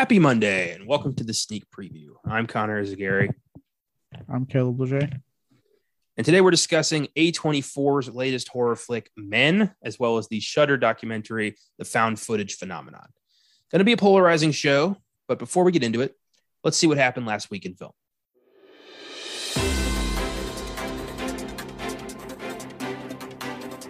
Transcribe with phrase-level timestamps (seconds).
[0.00, 2.12] Happy Monday and welcome to the sneak preview.
[2.24, 3.34] I'm Connor Eyzaguirre,
[4.30, 5.10] I'm Caleb Leger.
[6.16, 11.54] and today we're discussing A24's latest horror flick, Men, as well as the Shudder documentary,
[11.76, 13.08] The Found Footage Phenomenon.
[13.70, 14.96] Going to be a polarizing show,
[15.28, 16.16] but before we get into it,
[16.64, 17.92] let's see what happened last week in film.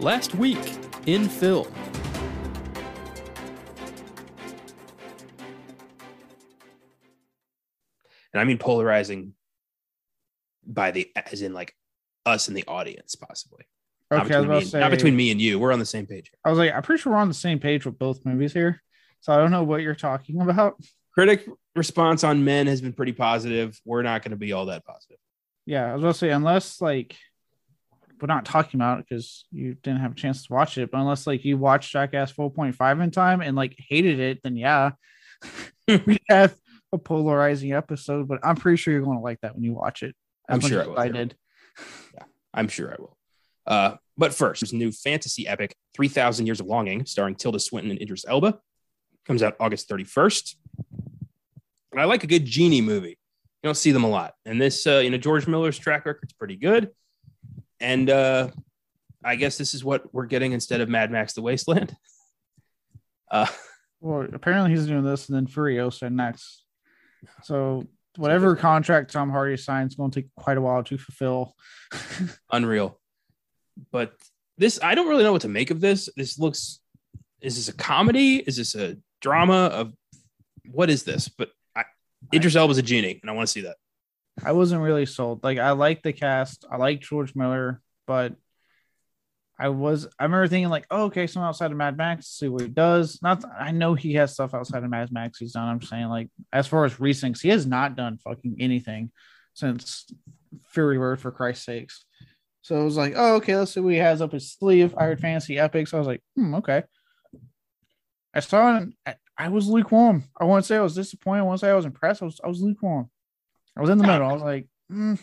[0.01, 1.68] Last week in film.
[8.33, 9.34] And I mean polarizing
[10.66, 11.75] by the as in like
[12.27, 13.65] us in the audience, possibly.
[14.11, 15.59] Not, Okay, I was between about me, say, not between me and you.
[15.59, 16.30] We're on the same page.
[16.45, 18.82] I was like, I'm pretty sure we're on the same page with both movies here.
[19.21, 20.77] So I don't know what you're talking about.
[21.15, 21.46] Critic
[21.77, 23.79] response on men has been pretty positive.
[23.85, 25.19] We're not going to be all that positive.
[25.66, 27.16] Yeah, I was about to say, unless like
[28.21, 30.99] we're not talking about it because you didn't have a chance to watch it, but
[30.99, 34.93] unless like you watched Jackass 4.5 in time and like hated it, then yeah,
[36.07, 36.54] we have
[36.93, 38.29] a polarizing episode.
[38.29, 40.15] But I'm pretty sure you're going to like that when you watch it.
[40.49, 40.99] I'm sure I will.
[40.99, 41.37] I did.
[42.52, 43.16] I'm sure I will.
[43.66, 48.02] Uh, but first, this new fantasy epic, 3,000 Years of Longing, starring Tilda Swinton and
[48.02, 48.59] Idris Elba,
[49.27, 50.57] comes out August 31st.
[51.93, 53.10] And I like a good genie movie.
[53.10, 54.35] You don't see them a lot.
[54.45, 56.91] And this, uh, you know, George Miller's track record's pretty good.
[57.79, 58.49] And uh,
[59.25, 61.95] I guess this is what we're getting instead of Mad Max The Wasteland.
[63.32, 63.47] Uh,
[64.00, 66.65] Well, apparently he's doing this and then Furiosa next.
[67.43, 71.54] So whatever contract Tom Hardy signs is going to take quite a while to fulfill.
[72.53, 72.99] unreal.
[73.93, 74.15] But
[74.59, 76.09] this, I don't really know what to make of this.
[76.16, 76.81] This looks,
[77.41, 78.37] is this a comedy?
[78.37, 79.66] Is this a drama?
[79.66, 79.94] Of
[80.71, 81.28] what is this?
[81.28, 81.84] But I,
[82.34, 83.76] Idris Elba's a genie, and I want to see that.
[84.44, 85.42] I wasn't really sold.
[85.42, 88.34] Like I like the cast, I like George Miller, but
[89.60, 92.62] I was I remember thinking like, oh, okay, someone outside of Mad Max, see what
[92.62, 93.21] he does.
[93.22, 95.69] Not I know he has stuff outside of Mad Max he's done.
[95.69, 99.12] I'm saying like as far as recent, he has not done fucking anything
[99.53, 100.06] since
[100.70, 102.06] Fury Road for Christ's sakes.
[102.62, 104.94] So it was like, oh, okay, let's see what he has up his sleeve.
[104.97, 106.84] I heard Fantasy Epic, I was like, hmm, okay.
[108.32, 109.16] I saw it.
[109.37, 110.25] I was lukewarm.
[110.38, 111.41] I want to say I was disappointed.
[111.41, 112.22] I want to say I was impressed.
[112.22, 113.10] I was I was lukewarm.
[113.76, 114.28] I was in the middle.
[114.28, 115.19] I was like, mm,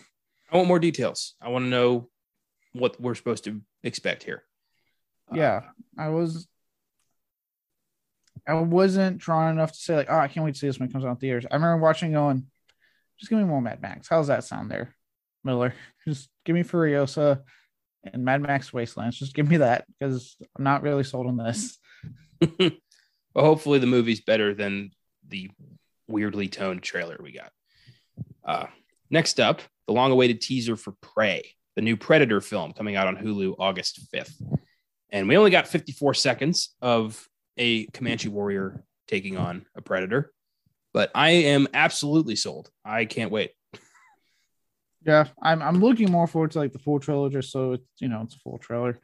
[0.52, 1.36] I want more details.
[1.42, 2.10] I want to know
[2.78, 4.44] what we're supposed to expect here.
[5.34, 5.62] yeah.
[5.98, 6.48] I was.
[8.48, 10.88] I wasn't drawn enough to say like, oh, I can't wait to see this when
[10.88, 11.46] it comes out in theaters.
[11.52, 12.48] I remember watching, going,
[13.20, 14.08] just give me more Mad Max.
[14.08, 14.96] How's that sound there,
[15.44, 15.74] Miller?
[16.08, 17.42] Just give me Furiosa
[18.06, 19.18] and Mad Max Wastelands.
[19.18, 21.78] Just give me that because I'm not really sold on this.
[22.40, 22.74] but
[23.36, 24.92] hopefully, the movie's better than
[25.28, 25.50] the
[26.08, 27.52] weirdly toned trailer we got.
[28.46, 28.68] Uh,
[29.10, 33.56] next up, the long-awaited teaser for Prey, the new Predator film coming out on Hulu
[33.60, 34.34] August 5th.
[35.12, 40.34] And we only got 54 seconds of a Comanche warrior taking on a predator,
[40.92, 42.72] but I am absolutely sold.
[42.84, 43.52] I can't wait.
[45.06, 48.10] Yeah, I'm I'm looking more forward to like the full trailer just so it's you
[48.10, 49.00] know it's a full trailer.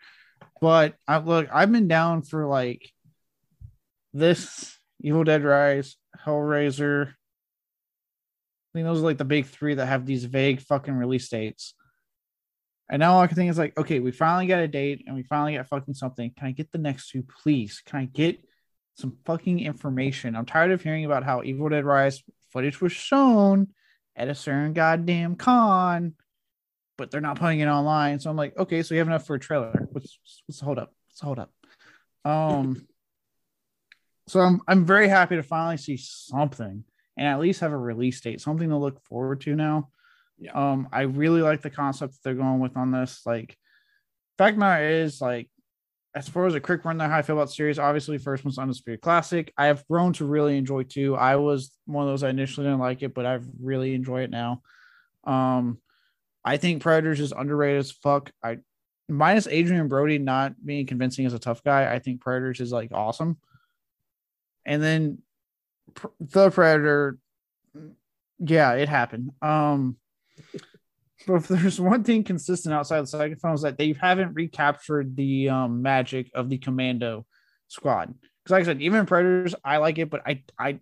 [0.60, 2.92] But I look, I've been down for like
[4.14, 5.96] this Evil Dead Rise,
[6.26, 7.08] Hellraiser.
[7.08, 7.14] I
[8.74, 11.76] think those are like the big three that have these vague fucking release dates.
[12.94, 15.16] And now all I can think is like, okay, we finally got a date and
[15.16, 16.30] we finally got fucking something.
[16.38, 17.82] Can I get the next two, please?
[17.84, 18.40] Can I get
[18.94, 20.36] some fucking information?
[20.36, 22.22] I'm tired of hearing about how Evil Dead Rise
[22.52, 23.70] footage was shown
[24.16, 26.14] at a certain goddamn con,
[26.96, 28.20] but they're not putting it online.
[28.20, 29.88] So I'm like, okay, so you have enough for a trailer.
[29.92, 30.94] What's what's the hold up?
[31.08, 31.52] What's the hold up?
[32.24, 32.88] Um
[34.28, 36.84] so I'm I'm very happy to finally see something
[37.18, 39.90] and at least have a release date, something to look forward to now.
[40.38, 40.52] Yeah.
[40.54, 43.22] Um, I really like the concept they're going with on this.
[43.26, 43.58] Like,
[44.38, 45.50] fact matter is, like,
[46.16, 49.02] as far as a quick run, how I feel about series, obviously, first one's Undisputed
[49.02, 49.52] Classic.
[49.58, 51.16] I have grown to really enjoy too.
[51.16, 54.30] I was one of those I initially didn't like it, but I really enjoy it
[54.30, 54.62] now.
[55.24, 55.80] Um,
[56.46, 58.32] I think Predators is underrated as fuck.
[58.44, 58.60] I
[59.10, 61.92] minus Adrien Brody not being convincing as a tough guy.
[61.92, 63.38] I think Predators is like awesome.
[64.66, 65.18] And then
[66.20, 67.18] the Predator,
[68.40, 69.32] yeah, it happened.
[69.42, 69.98] Um,
[71.28, 75.16] but if there's one thing consistent outside the second film is that they haven't recaptured
[75.16, 77.26] the um, magic of the Commando
[77.68, 78.14] squad.
[78.44, 80.80] Because, like I said, even Predators, I like it, but I, I,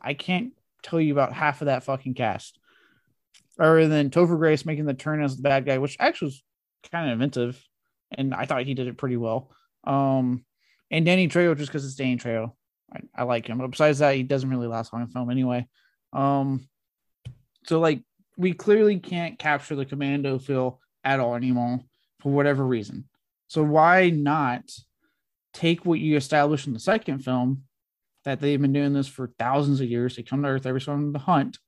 [0.00, 0.52] I can't
[0.82, 2.58] tell you about half of that fucking cast.
[3.58, 6.42] Other than Topher Grace making the turn as the bad guy, which actually was
[6.90, 7.62] kind of inventive,
[8.16, 9.50] and I thought he did it pretty well.
[9.84, 10.44] Um,
[10.90, 12.52] and Danny Trejo just because it's Danny Trejo.
[12.92, 13.58] I, I like him.
[13.58, 15.66] But besides that, he doesn't really last long in film anyway.
[16.12, 16.68] Um,
[17.66, 18.02] so like
[18.36, 21.80] we clearly can't capture the commando feel at all anymore
[22.20, 23.08] for whatever reason.
[23.48, 24.70] So why not
[25.54, 27.62] take what you established in the second film,
[28.24, 30.16] that they've been doing this for thousands of years.
[30.16, 31.58] They come to Earth every often to hunt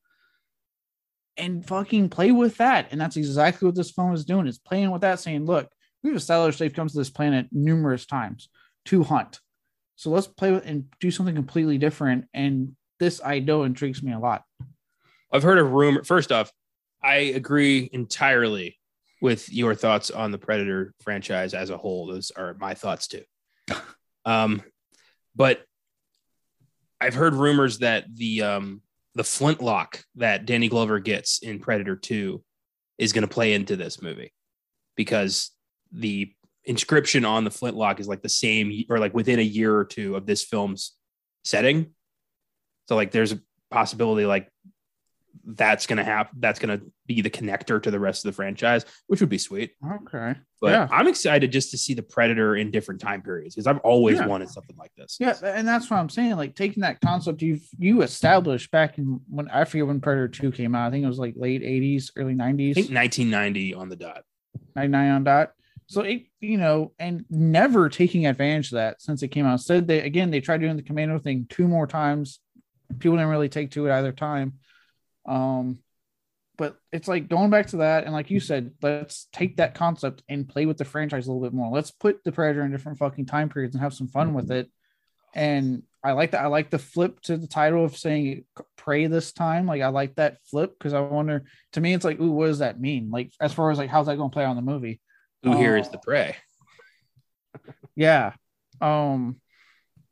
[1.37, 2.89] and fucking play with that.
[2.91, 4.47] And that's exactly what this film is doing.
[4.47, 5.71] Is playing with that, saying, look,
[6.03, 8.49] we've established they've come to this planet numerous times
[8.87, 9.39] to hunt.
[9.95, 12.27] So let's play with and do something completely different.
[12.35, 14.43] And this I know intrigues me a lot.
[15.33, 16.05] I've heard a rumor.
[16.05, 16.51] First off,
[17.03, 18.79] I agree entirely
[19.21, 22.07] with your thoughts on the Predator franchise as a whole.
[22.07, 23.23] Those are my thoughts too.
[24.25, 24.63] um,
[25.35, 25.63] but
[27.01, 28.83] I've heard rumors that the um,
[29.15, 32.43] the flintlock that Danny Glover gets in Predator 2
[32.99, 34.33] is going to play into this movie
[34.97, 35.51] because
[35.93, 36.33] the
[36.65, 40.17] inscription on the flintlock is like the same or like within a year or two
[40.17, 40.93] of this film's
[41.45, 41.95] setting.
[42.89, 43.41] So like there's a
[43.71, 44.49] possibility like
[45.45, 46.37] that's gonna happen.
[46.41, 49.73] That's gonna be the connector to the rest of the franchise, which would be sweet.
[49.85, 50.35] Okay.
[50.61, 50.89] But Yeah.
[50.91, 54.27] I'm excited just to see the Predator in different time periods because I've always Yeah.
[54.27, 55.17] wanted something like this.
[55.21, 56.37] Yeah, and that's what I'm saying.
[56.37, 60.53] Like taking that concept you you established back in when I forget when Predator 2
[60.53, 60.89] came out.
[60.89, 62.71] I think it was like late 80s, early 90s.
[62.71, 64.23] I think 1990 on the dot.
[64.77, 65.53] 99 on dot.
[65.87, 69.53] So it, you know, and never taking advantage of that since it came out.
[69.53, 72.41] Instead, they again they tried doing the commando thing two more times.
[72.99, 74.55] People didn't really take to it either time.
[75.29, 75.79] Um,
[76.57, 80.25] but it's like going back to that, and like you said, let's take that concept
[80.29, 81.71] and play with the franchise a little bit more.
[81.73, 84.69] Let's put the Predator in different fucking time periods and have some fun with it.
[85.35, 86.43] And I like that.
[86.43, 88.45] I like the flip to the title of saying
[88.77, 89.67] "Pray" this time.
[89.67, 91.45] Like I like that flip because I wonder.
[91.75, 93.11] To me, it's like, ooh, what does that mean?
[93.11, 95.01] Like as far as like how's that going to play on the movie?
[95.45, 95.91] Who here is Oh.
[95.93, 96.37] the prey?
[97.95, 98.33] Yeah.
[98.81, 99.41] Um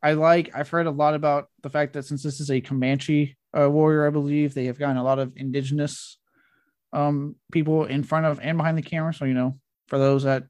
[0.03, 3.37] I like I've heard a lot about the fact that since this is a Comanche
[3.59, 6.19] uh, warrior, I believe they have gotten a lot of indigenous
[6.93, 9.13] um people in front of and behind the camera.
[9.13, 9.59] So you know,
[9.89, 10.45] for those that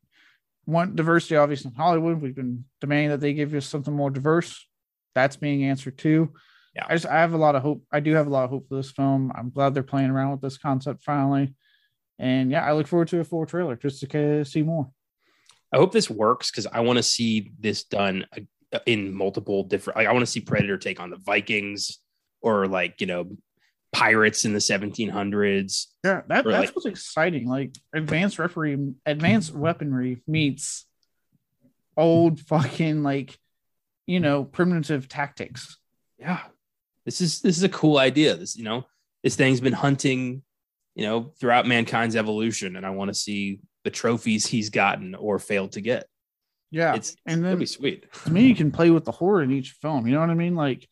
[0.67, 4.67] want diversity, obviously in Hollywood, we've been demanding that they give us something more diverse.
[5.15, 6.33] That's being answered too.
[6.75, 6.85] Yeah.
[6.89, 7.83] I just I have a lot of hope.
[7.91, 9.33] I do have a lot of hope for this film.
[9.35, 11.55] I'm glad they're playing around with this concept finally.
[12.19, 14.91] And yeah, I look forward to a full trailer just to see more.
[15.73, 18.27] I hope this works because I want to see this done
[18.73, 19.97] uh, in multiple different.
[19.97, 21.99] Like, I want to see Predator take on the Vikings
[22.41, 23.37] or like you know
[23.93, 25.87] pirates in the 1700s.
[26.05, 27.49] Yeah, that, that's like- what's exciting.
[27.49, 29.61] Like advanced referee, advanced mm-hmm.
[29.61, 30.87] weaponry meets
[31.97, 33.39] old fucking like
[34.07, 35.79] you know primitive tactics.
[36.19, 36.41] Yeah,
[37.05, 38.37] this is this is a cool idea.
[38.37, 38.87] This you know
[39.23, 40.43] this thing's been hunting
[40.95, 45.39] you know throughout mankind's evolution, and I want to see the trophies he's gotten or
[45.39, 46.07] failed to get.
[46.73, 48.13] Yeah, It's and then be sweet.
[48.25, 50.07] to me, you can play with the horror in each film.
[50.07, 50.57] You know what I mean?
[50.57, 50.89] Like,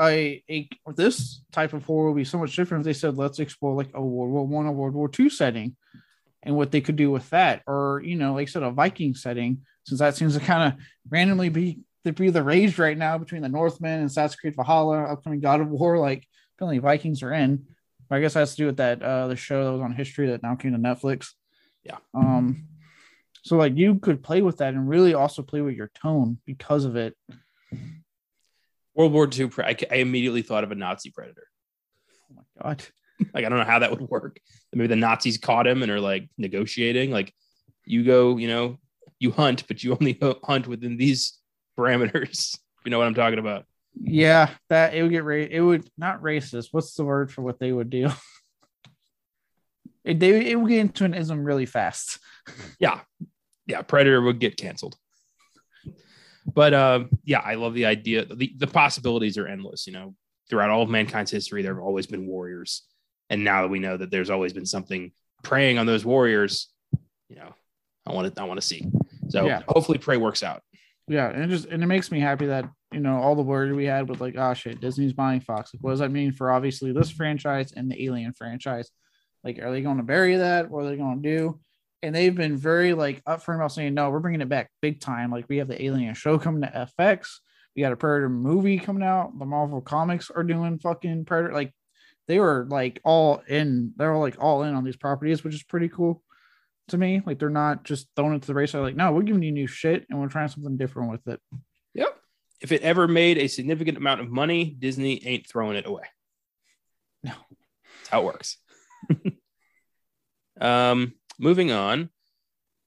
[0.00, 3.38] I a this type of horror would be so much different if they said let's
[3.38, 5.76] explore like a World War One or World War Two setting,
[6.42, 9.14] and what they could do with that, or you know, like I said, a Viking
[9.14, 13.18] setting, since that seems to kind of randomly be to be the rage right now
[13.18, 15.98] between the Northmen and Assassin's Creed Valhalla, upcoming God of War.
[15.98, 16.26] Like,
[16.56, 17.66] apparently Vikings are in.
[18.08, 19.92] But I guess that has to do with that uh the show that was on
[19.92, 21.32] history that now came to Netflix.
[21.84, 21.98] Yeah.
[22.14, 22.66] Um.
[23.42, 26.84] So like you could play with that and really also play with your tone because
[26.84, 27.16] of it.
[28.94, 29.48] World War II.
[29.48, 31.46] Pre- I, I immediately thought of a Nazi Predator.
[32.30, 32.84] Oh my god.
[33.34, 34.40] Like I don't know how that would work.
[34.72, 37.10] Maybe the Nazis caught him and are like negotiating.
[37.10, 37.34] Like
[37.84, 38.78] you go, you know,
[39.18, 41.38] you hunt, but you only hunt within these
[41.78, 42.58] parameters.
[42.86, 43.66] You know what I'm talking about?
[43.94, 46.68] Yeah, that it would get ra- it would not racist.
[46.70, 48.08] What's the word for what they would do?
[50.02, 52.20] It they it would get into an ism really fast.
[52.78, 53.00] Yeah,
[53.66, 53.82] yeah.
[53.82, 54.96] Predator would get canceled.
[56.46, 58.24] But um, yeah, I love the idea.
[58.24, 59.86] The, the possibilities are endless.
[59.86, 60.14] You know,
[60.48, 62.82] throughout all of mankind's history, there have always been warriors,
[63.28, 66.68] and now that we know that there's always been something preying on those warriors,
[67.28, 67.54] you know,
[68.06, 68.86] I want to I want to see.
[69.28, 69.62] So Yeah.
[69.68, 70.62] hopefully, prey works out.
[71.08, 73.72] Yeah, and it just and it makes me happy that you know all the worry
[73.72, 75.72] we had with like, oh shit, Disney's buying Fox.
[75.74, 78.90] Like, what does that mean for obviously this franchise and the Alien franchise?
[79.42, 80.70] Like, are they going to bury that?
[80.70, 81.60] What are they going to do?
[82.02, 85.30] And they've been very like upfront about saying, no, we're bringing it back big time.
[85.30, 87.26] Like, we have the Alien show coming to FX.
[87.76, 89.38] We got a Predator movie coming out.
[89.38, 91.52] The Marvel comics are doing fucking Predator.
[91.52, 91.74] Like,
[92.26, 93.92] they were like all in.
[93.96, 96.22] They're all like all in on these properties, which is pretty cool
[96.88, 97.22] to me.
[97.24, 98.72] Like, they're not just throwing it to the race.
[98.72, 101.40] They're like, no, we're giving you new shit and we're trying something different with it.
[101.94, 102.16] Yep.
[102.60, 106.04] If it ever made a significant amount of money, Disney ain't throwing it away.
[107.22, 107.32] No.
[107.32, 108.56] That's how it works.
[110.60, 112.10] um, moving on.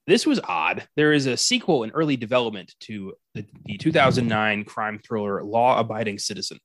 [0.05, 0.87] This was odd.
[0.95, 6.19] There is a sequel in early development to the, the 2009 crime thriller Law Abiding
[6.19, 6.59] Citizen.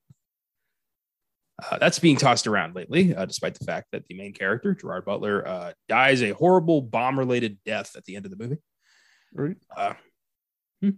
[1.61, 5.05] Uh, that's being tossed around lately, uh, despite the fact that the main character, Gerard
[5.05, 8.59] Butler, uh, dies a horrible bomb related death at the end of the movie.
[9.37, 9.95] Are, Uh,
[10.85, 10.93] are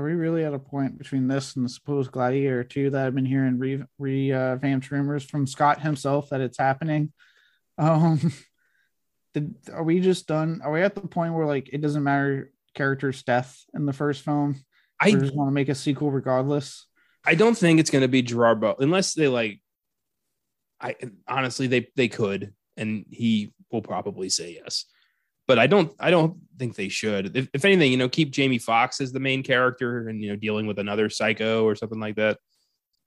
[0.00, 3.14] are we really at a point between this and the supposed Gladiator 2 that I've
[3.14, 4.56] been hearing re, re uh,
[4.90, 7.12] rumors from Scott himself that it's happening?
[7.76, 8.32] Um,
[9.34, 10.60] did, are we just done?
[10.64, 14.22] Are we at the point where like it doesn't matter character's death in the first
[14.22, 14.56] film?
[15.00, 16.86] I just want to make a sequel regardless.
[17.24, 19.60] I don't think it's going to be Gerard Butler unless they like.
[20.80, 20.96] I
[21.28, 24.86] honestly, they they could, and he will probably say yes
[25.50, 27.36] but I don't I don't think they should.
[27.36, 30.36] If, if anything, you know, keep Jamie Foxx as the main character and you know
[30.36, 32.38] dealing with another psycho or something like that.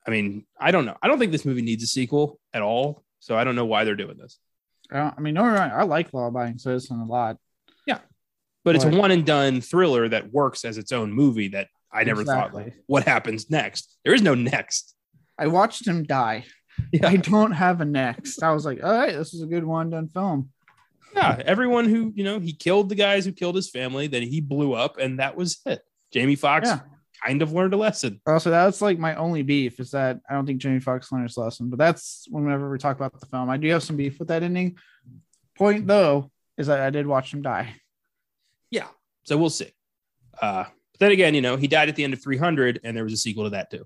[0.05, 0.97] I mean, I don't know.
[1.01, 3.05] I don't think this movie needs a sequel at all.
[3.19, 4.39] So I don't know why they're doing this.
[4.91, 7.37] Uh, I mean, no, I like Law Abiding Citizen a lot.
[7.87, 7.99] Yeah,
[8.63, 11.49] but it's a one and done thriller that works as its own movie.
[11.49, 12.63] That I never exactly.
[12.65, 13.97] thought what happens next.
[14.03, 14.95] There is no next.
[15.37, 16.45] I watched him die.
[16.91, 17.07] Yeah.
[17.07, 18.41] I don't have a next.
[18.41, 20.49] I was like, all right, this is a good one done film.
[21.15, 24.07] Yeah, everyone who you know he killed the guys who killed his family.
[24.07, 25.81] Then he blew up, and that was it.
[26.11, 26.79] Jamie Foxx yeah.
[27.25, 28.21] Kind of learned a lesson.
[28.25, 31.37] Also, that's like my only beef is that I don't think Jamie Foxx learned his
[31.37, 31.69] lesson.
[31.69, 34.43] But that's whenever we talk about the film, I do have some beef with that
[34.43, 34.77] ending.
[35.57, 37.75] Point though is that I did watch him die.
[38.69, 38.87] Yeah,
[39.23, 39.71] so we'll see.
[40.41, 43.03] Uh, but then again, you know, he died at the end of 300, and there
[43.03, 43.85] was a sequel to that too.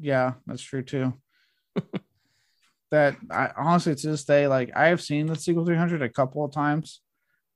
[0.00, 1.14] Yeah, that's true too.
[2.90, 6.44] that I honestly to this day, like I have seen the sequel 300 a couple
[6.44, 7.01] of times.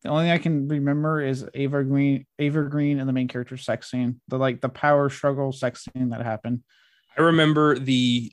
[0.06, 3.56] The only thing I can remember is Eva Green, Eva Green, and the main character
[3.56, 6.62] sex scene, the like the power struggle sex scene that happened.
[7.18, 8.30] I remember the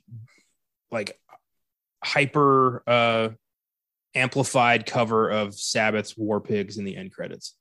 [0.92, 1.18] like
[2.04, 3.30] hyper uh
[4.14, 7.56] amplified cover of Sabbath's War Pigs in the end credits.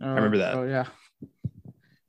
[0.00, 0.54] I remember that.
[0.54, 0.86] Oh yeah.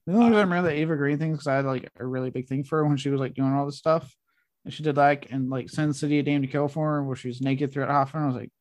[0.06, 2.30] The only reason I remember the Eva Green thing because I had like a really
[2.30, 4.16] big thing for her when she was like doing all this stuff
[4.66, 7.16] And she did like and like Sin City of Dame to Kill for her, where
[7.16, 8.14] she's naked throughout half.
[8.14, 8.52] And I was like,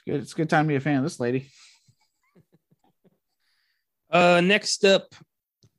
[0.00, 0.22] it's good.
[0.22, 1.50] It's a good time to be a fan of this lady.
[4.12, 5.14] Uh, next up,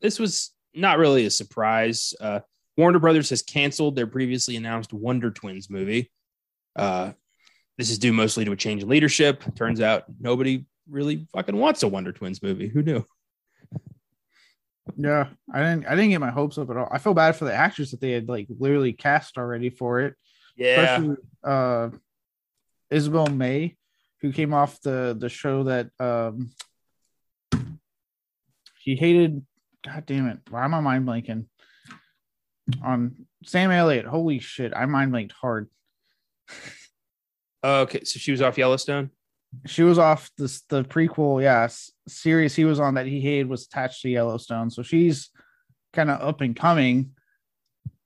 [0.02, 2.14] this was not really a surprise.
[2.18, 2.40] Uh,
[2.78, 6.10] Warner Brothers has canceled their previously announced Wonder Twins movie.
[6.74, 7.12] Uh,
[7.78, 9.44] this is due mostly to a change in leadership.
[9.56, 12.70] Turns out nobody really fucking wants a Wonder Twins movie.
[12.70, 13.06] Who knew?
[14.98, 15.86] Yeah, I didn't.
[15.88, 16.90] I didn't get my hopes up at all.
[16.92, 20.16] I feel bad for the actors that they had like literally cast already for it.
[20.56, 20.82] Yeah.
[20.82, 21.90] Especially uh,
[22.90, 23.78] Isabel May,
[24.22, 26.52] who came off the the show that um,
[28.80, 29.46] he hated.
[29.86, 30.40] God damn it!
[30.50, 31.46] Why am I mind blanking?
[32.84, 34.06] On Sam Elliott.
[34.06, 34.74] Holy shit!
[34.76, 35.70] I mind blanked hard.
[37.64, 39.12] okay, so she was off Yellowstone
[39.66, 41.68] she was off this the prequel, yeah,
[42.08, 44.70] series he was on that he hated was attached to Yellowstone.
[44.70, 45.30] So she's
[45.94, 47.12] kind of up and coming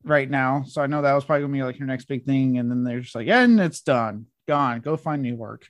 [0.03, 0.63] right now.
[0.67, 2.57] So I know that was probably gonna be like her next big thing.
[2.57, 4.81] And then they're just like, yeah, and it's done, gone.
[4.81, 5.67] Go find new work.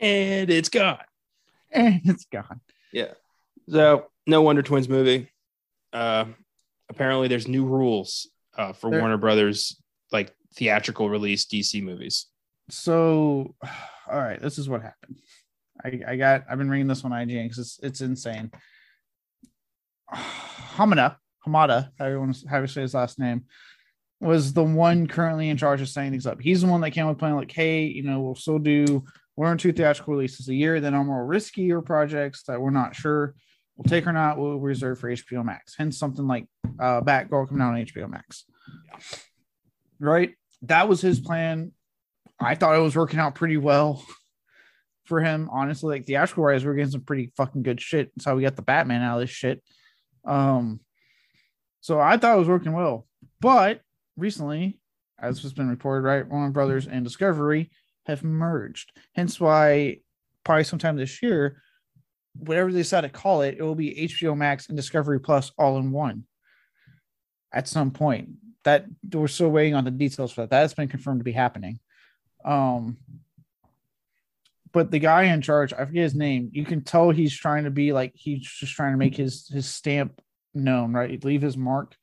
[0.00, 0.98] and it's gone.
[1.70, 2.60] And it's gone.
[2.92, 3.12] Yeah.
[3.68, 5.30] So no Wonder Twins movie.
[5.92, 6.26] Uh
[6.88, 9.80] apparently there's new rules uh for there, Warner Brothers
[10.12, 12.26] like theatrical release DC movies.
[12.70, 13.54] So
[14.10, 15.20] all right, this is what happened.
[15.84, 18.50] I, I got I've been reading this one IGN because it's it's insane.
[20.76, 21.16] Hamada,
[21.46, 23.44] Hamada, everyone how you say his last name,
[24.20, 26.40] was the one currently in charge of setting things up.
[26.40, 29.04] He's the one that came up playing like, hey, you know, we'll still do
[29.34, 30.80] one or two theatrical releases a year.
[30.80, 33.34] Then our more riskier projects that we're not sure
[33.76, 35.74] we'll take or not, we'll reserve for HBO Max.
[35.76, 36.46] Hence something like
[36.80, 38.44] uh Batgirl coming out on HBO Max.
[38.86, 39.18] Yeah.
[40.00, 40.34] Right?
[40.62, 41.72] That was his plan
[42.38, 44.04] I thought it was working out pretty well
[45.04, 45.48] for him.
[45.50, 48.10] Honestly, like the actual wise, we're getting some pretty fucking good shit.
[48.14, 49.62] That's how we got the Batman out of this shit.
[50.24, 50.80] Um,
[51.80, 53.06] so I thought it was working well,
[53.40, 53.80] but
[54.16, 54.78] recently,
[55.18, 57.70] as has been reported, right, Warner Brothers and Discovery
[58.06, 58.92] have merged.
[59.14, 59.98] Hence why
[60.44, 61.62] probably sometime this year,
[62.38, 65.78] whatever they decide to call it, it will be HBO Max and Discovery Plus all
[65.78, 66.24] in one.
[67.52, 68.30] At some point,
[68.64, 70.50] that we're still waiting on the details for that.
[70.50, 71.78] That's been confirmed to be happening.
[72.44, 72.98] Um,
[74.72, 76.50] but the guy in charge, I forget his name.
[76.52, 79.66] You can tell he's trying to be like he's just trying to make his his
[79.66, 80.20] stamp
[80.52, 81.24] known, right?
[81.24, 81.96] Leave his mark.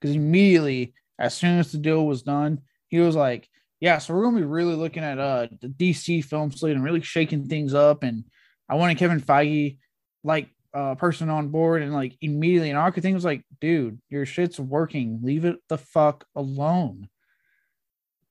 [0.00, 3.48] Because immediately, as soon as the deal was done, he was like,
[3.80, 7.02] "Yeah, so we're gonna be really looking at uh the DC film slate and really
[7.02, 8.24] shaking things up." And
[8.68, 9.78] I wanted Kevin Feige
[10.22, 14.26] like uh person on board, and like immediately, and I could was like, "Dude, your
[14.26, 15.20] shit's working.
[15.22, 17.08] Leave it the fuck alone."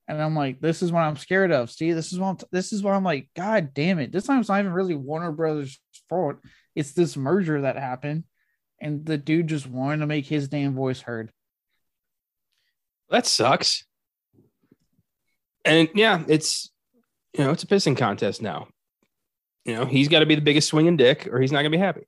[0.06, 1.70] And I'm like, this is what I'm scared of.
[1.70, 3.28] See, this is what this is what I'm like.
[3.34, 4.12] God damn it!
[4.12, 6.36] This time it's not even really Warner Brothers' fault.
[6.74, 8.24] It's this merger that happened,
[8.80, 11.32] and the dude just wanted to make his damn voice heard.
[13.10, 13.84] That sucks.
[15.64, 16.70] And yeah, it's
[17.36, 18.68] you know it's a pissing contest now.
[19.64, 21.78] You know he's got to be the biggest swinging dick, or he's not gonna be
[21.78, 22.06] happy.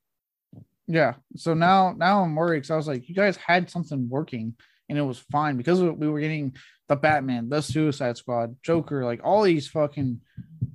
[0.87, 1.15] Yeah.
[1.37, 4.55] So now now I'm worried because I was like, you guys had something working
[4.89, 6.55] and it was fine because we were getting
[6.89, 10.21] the Batman, the Suicide Squad, Joker, like all these fucking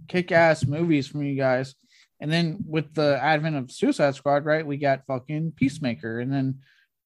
[0.08, 1.76] kick ass movies from you guys.
[2.20, 6.60] And then with the advent of Suicide Squad, right, we got fucking Peacemaker, and then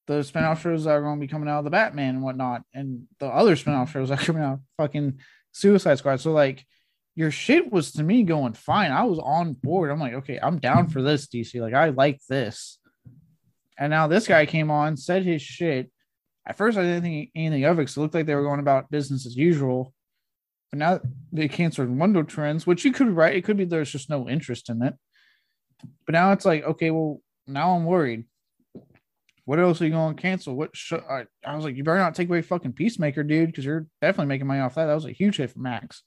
[0.07, 2.63] the spinoff shows that are going to be coming out of the Batman and whatnot,
[2.73, 5.19] and the other spinoff shows that are coming out fucking
[5.51, 6.19] Suicide Squad.
[6.19, 6.65] So like
[7.15, 8.91] your shit was to me going fine.
[8.91, 9.89] I was on board.
[9.89, 11.59] I'm like, okay, I'm down for this, DC.
[11.61, 12.77] Like, I like this.
[13.77, 15.89] And now this guy came on, said his shit.
[16.45, 18.59] At first, I didn't think anything of it because it looked like they were going
[18.59, 19.93] about business as usual.
[20.71, 20.99] But now
[21.31, 23.35] they canceled Wonder Twins, which you could be right.
[23.35, 24.93] It could be there's just no interest in it.
[26.05, 28.25] But now it's like, okay, well, now I'm worried.
[29.45, 30.55] What else are you going to cancel?
[30.55, 33.63] What sh- I, I was like, you better not take away fucking Peacemaker, dude, because
[33.63, 34.85] you're definitely making money off that.
[34.87, 36.03] That was a huge hit for Max.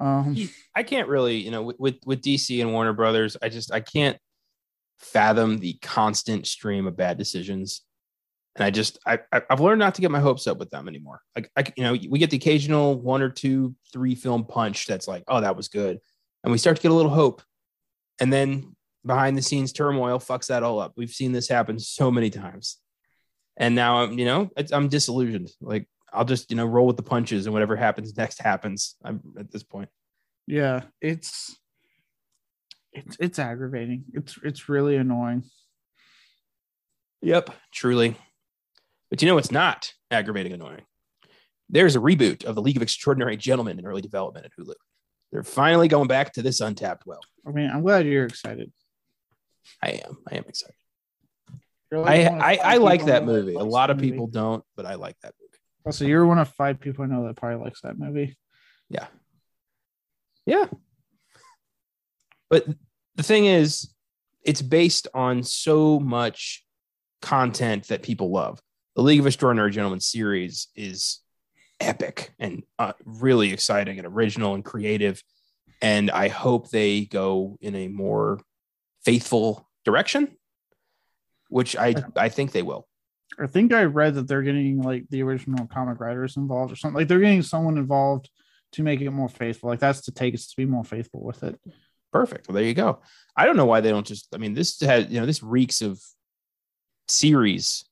[0.00, 0.36] Um,
[0.74, 4.18] I can't really, you know, with with DC and Warner Brothers, I just I can't
[4.98, 7.82] fathom the constant stream of bad decisions.
[8.56, 11.20] And I just I I've learned not to get my hopes up with them anymore.
[11.36, 15.08] Like I you know we get the occasional one or two three film punch that's
[15.08, 15.98] like oh that was good,
[16.42, 17.42] and we start to get a little hope,
[18.20, 18.73] and then
[19.04, 20.92] behind the scenes turmoil fucks that all up.
[20.96, 22.78] We've seen this happen so many times,
[23.56, 25.50] and now I'm you know I'm disillusioned.
[25.60, 28.96] Like I'll just you know roll with the punches and whatever happens next happens.
[29.04, 29.88] I'm at this point.
[30.46, 31.56] Yeah, it's
[32.92, 34.04] it's it's aggravating.
[34.12, 35.44] It's it's really annoying.
[37.22, 38.16] Yep, truly.
[39.10, 40.82] But you know it's not aggravating annoying.
[41.70, 44.74] There's a reboot of the League of Extraordinary Gentlemen in early development at Hulu.
[45.32, 47.20] They're finally going back to this untapped well.
[47.46, 48.70] I mean, I'm glad you're excited.
[49.82, 50.18] I am.
[50.30, 50.74] I am excited.
[51.90, 53.54] Like I I, I like that movie.
[53.54, 54.32] A lot of people movie.
[54.32, 55.96] don't, but I like that movie.
[55.96, 58.36] So you're one of five people I know that probably likes that movie.
[58.88, 59.06] Yeah.
[60.46, 60.66] Yeah.
[62.50, 62.66] But
[63.16, 63.92] the thing is,
[64.42, 66.64] it's based on so much
[67.22, 68.60] content that people love.
[68.96, 71.20] The League of Extraordinary Gentlemen series is
[71.80, 75.22] epic and uh, really exciting and original and creative.
[75.82, 78.40] And I hope they go in a more
[79.04, 80.36] faithful direction,
[81.48, 82.86] which I I think they will.
[83.38, 86.96] I think I read that they're getting like the original comic writers involved or something.
[86.96, 88.30] Like they're getting someone involved
[88.72, 89.70] to make it more faithful.
[89.70, 91.58] Like that's to take us to be more faithful with it.
[92.12, 92.48] Perfect.
[92.48, 93.00] Well, there you go.
[93.36, 94.28] I don't know why they don't just.
[94.34, 96.00] I mean, this has you know this reeks of
[97.08, 97.84] series.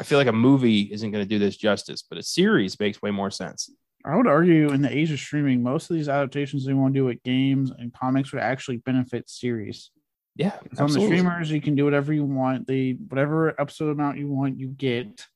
[0.00, 3.00] I feel like a movie isn't going to do this justice, but a series makes
[3.00, 3.70] way more sense.
[4.04, 7.00] I would argue in the age of streaming, most of these adaptations they want to
[7.00, 9.90] do with games and comics would actually benefit series.
[10.36, 12.66] Yeah, on the streamers, you can do whatever you want.
[12.66, 15.26] They whatever episode amount you want, you get.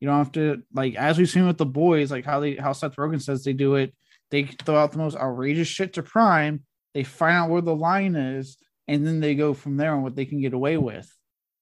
[0.00, 2.72] You don't have to like as we've seen with the boys, like how they how
[2.72, 3.94] Seth Rogen says they do it.
[4.30, 6.64] They throw out the most outrageous shit to Prime.
[6.94, 8.56] They find out where the line is,
[8.88, 11.10] and then they go from there on what they can get away with.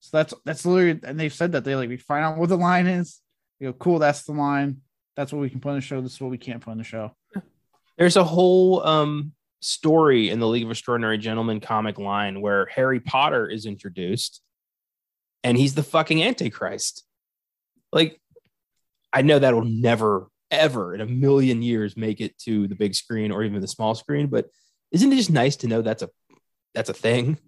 [0.00, 2.57] So that's that's literally, and they've said that they like we find out where the
[2.57, 3.20] line is.
[3.59, 4.83] We go, cool, that's the line.
[5.16, 6.00] That's what we can put in the show.
[6.00, 7.16] This is what we can't put in the show.
[7.96, 9.33] There's a whole um
[9.64, 14.42] story in the League of Extraordinary Gentlemen comic line where Harry Potter is introduced
[15.42, 17.03] and he's the fucking Antichrist.
[17.90, 18.20] Like,
[19.11, 23.33] I know that'll never, ever in a million years make it to the big screen
[23.33, 24.50] or even the small screen, but
[24.92, 26.11] isn't it just nice to know that's a
[26.74, 27.38] that's a thing?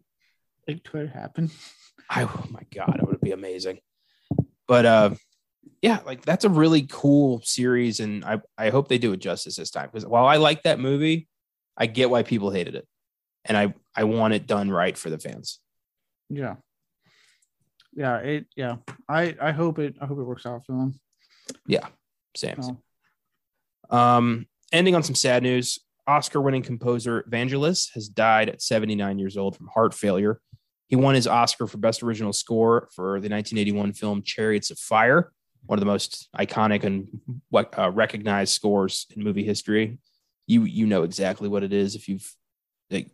[0.66, 1.50] It could happen.
[2.08, 3.80] I, oh my god, it would be amazing.
[4.66, 5.10] But uh
[5.82, 9.56] yeah, like that's a really cool series, and I I hope they do it justice
[9.56, 11.28] this time because while I like that movie,
[11.76, 12.86] I get why people hated it,
[13.44, 15.60] and I I want it done right for the fans.
[16.28, 16.56] Yeah,
[17.94, 18.76] yeah, it yeah.
[19.08, 20.98] I I hope it I hope it works out for them.
[21.66, 21.86] Yeah,
[22.36, 22.60] same.
[23.90, 23.96] Oh.
[23.96, 25.78] Um, ending on some sad news.
[26.08, 30.40] Oscar-winning composer Vangelis has died at 79 years old from heart failure.
[30.86, 35.32] He won his Oscar for Best Original Score for the 1981 film Chariots of Fire,
[35.64, 37.08] one of the most iconic and
[37.76, 39.98] uh, recognized scores in movie history
[40.46, 42.30] you you know exactly what it is if you've
[42.90, 43.10] like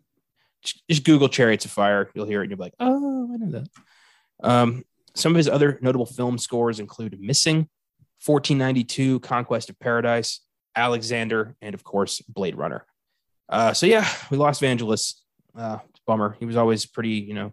[0.89, 3.51] just Google Chariots of Fire, you'll hear it and you'll be like, oh, I know
[3.51, 3.69] that.
[4.45, 7.69] Um, some of his other notable film scores include Missing,
[8.25, 10.41] 1492, Conquest of Paradise,
[10.77, 12.87] Alexander, and of course, Blade Runner.
[13.49, 15.15] Uh, so yeah, we lost Vangelis.
[15.55, 16.37] Uh, bummer.
[16.39, 17.53] He was always pretty, you know,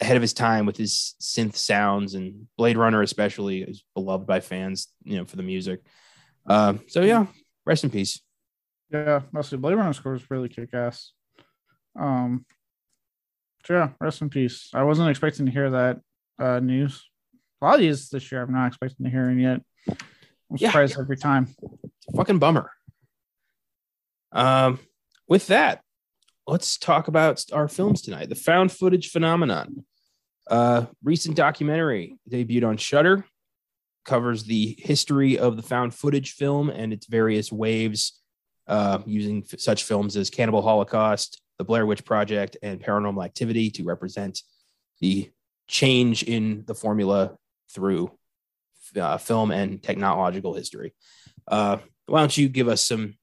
[0.00, 4.40] ahead of his time with his synth sounds and Blade Runner, especially, is beloved by
[4.40, 5.80] fans, you know, for the music.
[6.46, 7.26] Uh, so yeah,
[7.64, 8.20] rest in peace.
[8.90, 11.12] Yeah, mostly Blade Runner scores really kick ass.
[11.98, 12.44] Um,
[13.64, 14.70] so yeah, rest in peace.
[14.74, 16.00] I wasn't expecting to hear that
[16.38, 17.04] uh, news.
[17.60, 19.60] A lot of these this year, I'm not expecting to hear it yet.
[19.88, 21.02] I'm yeah, surprised yeah.
[21.02, 21.48] every time.
[22.14, 22.70] fucking bummer.
[24.32, 24.78] Um,
[25.28, 25.80] with that,
[26.46, 28.28] let's talk about our films tonight.
[28.28, 29.84] The found footage phenomenon.
[30.48, 33.24] Uh, recent documentary debuted on Shudder,
[34.04, 38.22] covers the history of the found footage film and its various waves,
[38.68, 43.70] uh, using f- such films as Cannibal Holocaust, The Blair Witch Project, and Paranormal Activity
[43.70, 44.42] to represent
[45.00, 45.30] the
[45.68, 47.36] change in the formula
[47.72, 48.10] through
[48.96, 50.94] uh, film and technological history.
[51.48, 53.16] Uh, why don't you give us some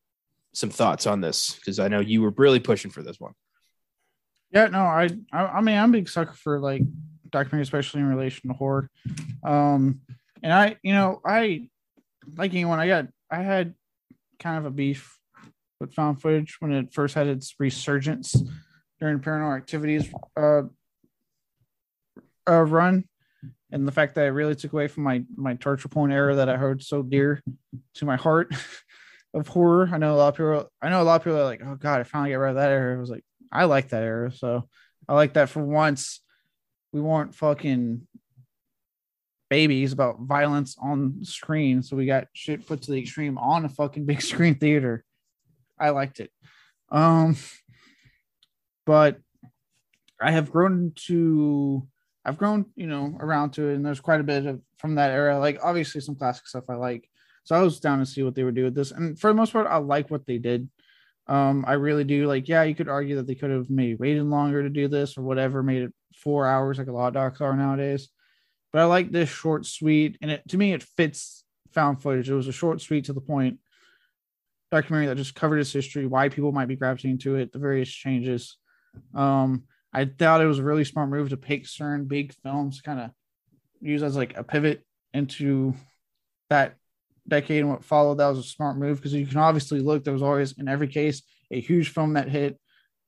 [0.53, 1.55] some thoughts on this?
[1.55, 3.33] Because I know you were really pushing for this one.
[4.51, 6.83] Yeah, no, I, I, I mean, I'm a big sucker for like
[7.31, 8.87] documentary, especially in relation to horror.
[9.43, 10.01] Um,
[10.43, 11.69] and I, you know, I
[12.37, 12.79] like anyone.
[12.79, 13.73] I got, I had
[14.39, 15.17] kind of a beef
[15.91, 18.35] found footage when it first had its resurgence
[18.99, 20.61] during paranormal activities uh,
[22.47, 23.05] uh run,
[23.71, 26.49] and the fact that it really took away from my my torture porn era that
[26.49, 27.41] I heard so dear
[27.95, 28.53] to my heart
[29.33, 29.89] of horror.
[29.91, 30.71] I know a lot of people.
[30.81, 32.55] I know a lot of people are like, "Oh God, I finally get rid of
[32.57, 34.67] that era." I was like, I like that era, so
[35.07, 36.21] I like that for once.
[36.91, 38.07] We weren't fucking
[39.49, 43.69] babies about violence on screen, so we got shit put to the extreme on a
[43.69, 45.03] fucking big screen theater.
[45.83, 46.31] I liked it.
[46.89, 47.35] Um,
[48.85, 49.19] but
[50.21, 51.85] I have grown to
[52.25, 55.11] I've grown, you know, around to it, and there's quite a bit of from that
[55.11, 55.37] era.
[55.37, 57.09] Like obviously some classic stuff I like.
[57.43, 58.91] So I was down to see what they would do with this.
[58.91, 60.69] And for the most part, I like what they did.
[61.27, 64.23] Um, I really do like, yeah, you could argue that they could have maybe waited
[64.23, 67.41] longer to do this or whatever, made it four hours like a lot of docs
[67.41, 68.07] are nowadays.
[68.71, 71.43] But I like this short, sweet, and it to me it fits
[71.73, 72.29] found footage.
[72.29, 73.59] It was a short, sweet to the point
[74.73, 77.89] documentary that just covered its history, why people might be gravitating to it, the various
[77.89, 78.57] changes.
[79.13, 82.99] Um, I thought it was a really smart move to pick certain big films, kind
[82.99, 83.11] of
[83.79, 84.83] use as like a pivot
[85.13, 85.75] into
[86.49, 86.75] that
[87.27, 88.17] decade and what followed.
[88.17, 90.03] That was a smart move because you can obviously look.
[90.03, 92.59] There was always, in every case, a huge film that hit.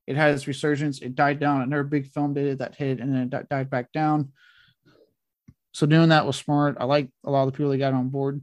[0.05, 1.01] It had its resurgence.
[1.01, 1.61] It died down.
[1.61, 4.31] Another big film did it that hit, and then it died back down.
[5.73, 6.77] So doing that was smart.
[6.79, 8.41] I like a lot of the people that got on board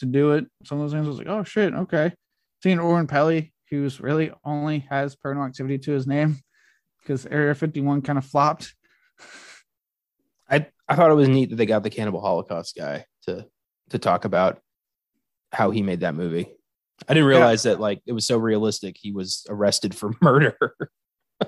[0.00, 0.46] to do it.
[0.64, 2.12] Some of those things I was like, oh shit, okay.
[2.62, 6.38] Seeing Oren Peli, who's really only has paranormal activity to his name
[7.00, 8.74] because Area 51 kind of flopped.
[10.48, 13.46] I I thought it was neat that they got the Cannibal Holocaust guy to
[13.90, 14.60] to talk about
[15.52, 16.48] how he made that movie.
[17.08, 17.72] I didn't realize yeah.
[17.72, 18.96] that like it was so realistic.
[19.00, 20.56] He was arrested for murder.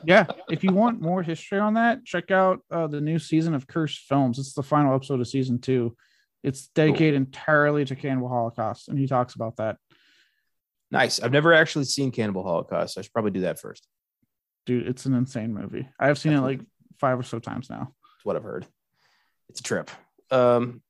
[0.04, 3.66] yeah, if you want more history on that, check out uh, the new season of
[3.66, 4.38] Cursed Films.
[4.38, 5.96] It's the final episode of season two.
[6.42, 7.26] It's dedicated cool.
[7.26, 9.76] entirely to Cannibal Holocaust, and he talks about that.
[10.90, 11.20] Nice.
[11.20, 12.98] I've never actually seen Cannibal Holocaust.
[12.98, 13.86] I should probably do that first.
[14.66, 15.88] Dude, it's an insane movie.
[15.98, 16.54] I have seen Definitely.
[16.54, 16.66] it like
[17.00, 17.92] five or so times now.
[18.16, 18.66] It's what I've heard.
[19.48, 19.90] It's a trip.
[20.30, 20.82] Um,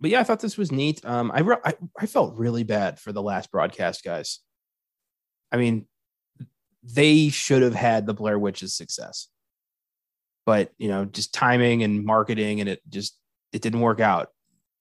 [0.00, 1.04] but yeah, I thought this was neat.
[1.04, 4.40] Um, I, re- I I felt really bad for the last broadcast guys.
[5.50, 5.86] I mean,
[6.82, 9.28] they should have had the Blair Witch's success,
[10.44, 13.18] but you know, just timing and marketing, and it just
[13.52, 14.28] it didn't work out.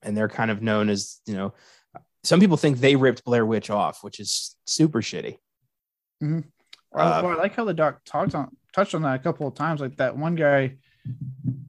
[0.01, 1.53] And they're kind of known as you know,
[2.23, 5.37] some people think they ripped Blair Witch off, which is super shitty.
[6.23, 6.39] Mm-hmm.
[6.93, 9.55] Uh, well, I like how the doc talked on touched on that a couple of
[9.55, 9.81] times.
[9.81, 10.75] Like that one guy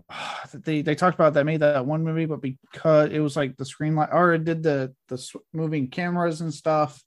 [0.64, 3.64] they they talked about that made that one movie, but because it was like the
[3.64, 7.02] screen light or it did the the moving cameras and stuff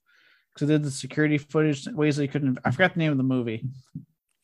[0.54, 2.58] because it did the security footage ways they couldn't.
[2.64, 3.66] I forgot the name of the movie.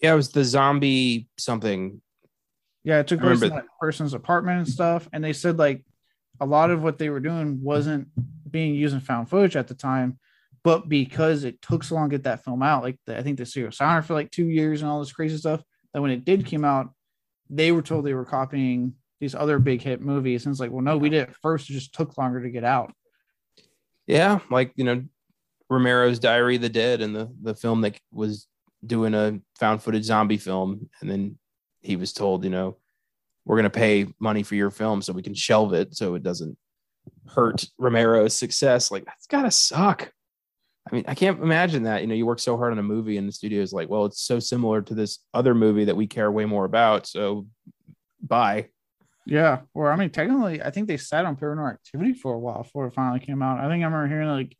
[0.00, 2.00] Yeah, it was the zombie something.
[2.84, 5.84] Yeah, it took place in that person's apartment and stuff, and they said like
[6.40, 8.08] a lot of what they were doing wasn't
[8.50, 10.18] being used in found footage at the time,
[10.62, 13.38] but because it took so long to get that film out, like the, I think
[13.38, 16.24] the serial sounder for like two years and all this crazy stuff, that when it
[16.24, 16.92] did came out,
[17.48, 20.44] they were told they were copying these other big hit movies.
[20.44, 21.70] And it's like, well, no, we did it first.
[21.70, 22.92] It just took longer to get out.
[24.06, 24.40] Yeah.
[24.50, 25.04] Like, you know,
[25.70, 28.46] Romero's Diary of the Dead and the, the film that was
[28.84, 30.90] doing a found footage zombie film.
[31.00, 31.38] And then
[31.80, 32.76] he was told, you know,
[33.46, 36.22] we're going to pay money for your film so we can shelve it so it
[36.22, 36.58] doesn't
[37.28, 38.90] hurt Romero's success.
[38.90, 40.12] Like, that's got to suck.
[40.90, 42.00] I mean, I can't imagine that.
[42.02, 44.04] You know, you work so hard on a movie and the studio is like, well,
[44.04, 47.06] it's so similar to this other movie that we care way more about.
[47.06, 47.46] So
[48.20, 48.68] bye.
[49.24, 49.62] Yeah.
[49.74, 52.86] Or I mean, technically, I think they sat on paranormal activity for a while before
[52.86, 53.58] it finally came out.
[53.58, 54.56] I think I remember hearing like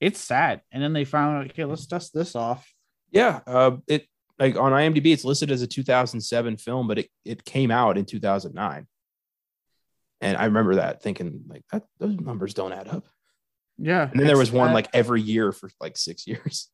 [0.00, 0.60] it's sad.
[0.70, 2.70] And then they found okay, let's dust this off.
[3.10, 3.40] Yeah.
[3.46, 4.06] Uh it
[4.42, 8.04] like on IMDb, it's listed as a 2007 film, but it, it came out in
[8.04, 8.86] 2009.
[10.20, 13.04] And I remember that thinking like that those numbers don't add up.
[13.78, 14.08] Yeah.
[14.10, 14.56] And then there was sad.
[14.58, 16.68] one like every year for like six years.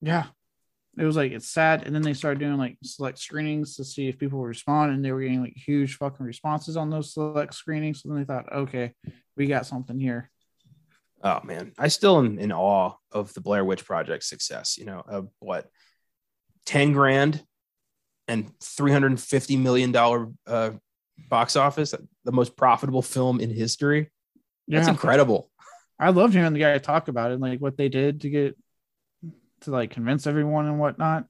[0.00, 0.26] Yeah.
[0.98, 1.86] It was like it's sad.
[1.86, 5.10] And then they started doing like select screenings to see if people respond, and they
[5.10, 8.02] were getting like huge fucking responses on those select screenings.
[8.02, 8.92] So then they thought, okay,
[9.36, 10.30] we got something here.
[11.22, 14.78] Oh man, I still am in awe of the Blair Witch Project success.
[14.78, 15.66] You know, of what,
[16.66, 17.42] ten grand
[18.28, 20.70] and three hundred and fifty million dollar uh,
[21.28, 24.10] box office, the most profitable film in history.
[24.68, 24.92] That's Yeah.
[24.92, 25.50] incredible.
[25.98, 28.56] I loved hearing the guy talk about it, like what they did to get
[29.60, 31.26] to like convince everyone and whatnot.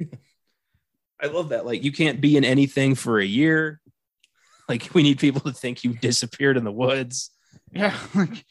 [1.20, 1.64] I love that.
[1.66, 3.80] Like you can't be in anything for a year.
[4.68, 7.30] Like we need people to think you disappeared in the woods.
[7.72, 8.44] Yeah, like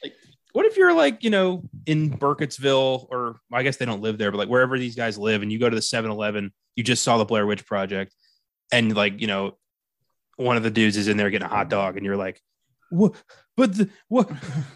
[0.53, 4.31] What if you're like, you know, in Burkittsville or I guess they don't live there,
[4.31, 7.17] but like wherever these guys live and you go to the 7-Eleven, you just saw
[7.17, 8.13] the Blair Witch Project
[8.71, 9.57] and like, you know,
[10.37, 12.39] one of the dudes is in there getting a hot dog and you're like,
[12.91, 13.15] what
[13.57, 14.29] but the, what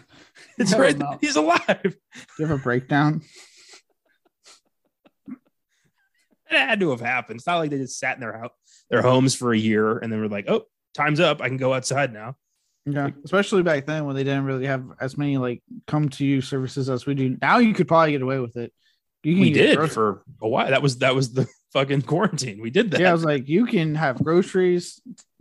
[0.58, 1.18] it's No, right no.
[1.20, 1.80] he's alive.
[1.82, 1.94] Do
[2.40, 3.22] you have a breakdown.
[6.50, 7.38] It had to have happened.
[7.38, 8.50] It's not like they just sat in their house,
[8.90, 10.62] their homes for a year and then were like, oh,
[10.94, 11.42] time's up.
[11.42, 12.36] I can go outside now.
[12.92, 16.40] Yeah, especially back then when they didn't really have as many like come to you
[16.40, 17.58] services as we do now.
[17.58, 18.72] You could probably get away with it.
[19.22, 19.94] You can We did groceries.
[19.94, 20.70] for a while.
[20.70, 22.60] That was that was the fucking quarantine.
[22.60, 23.00] We did that.
[23.00, 25.00] Yeah, I was like, you can have groceries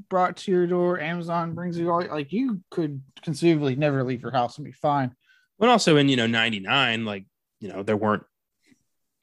[0.10, 1.00] brought to your door.
[1.00, 2.06] Amazon brings you all.
[2.06, 5.16] Like, you could conceivably never leave your house and be fine.
[5.60, 7.26] But also in you know 99, like,
[7.60, 8.24] you know, there weren't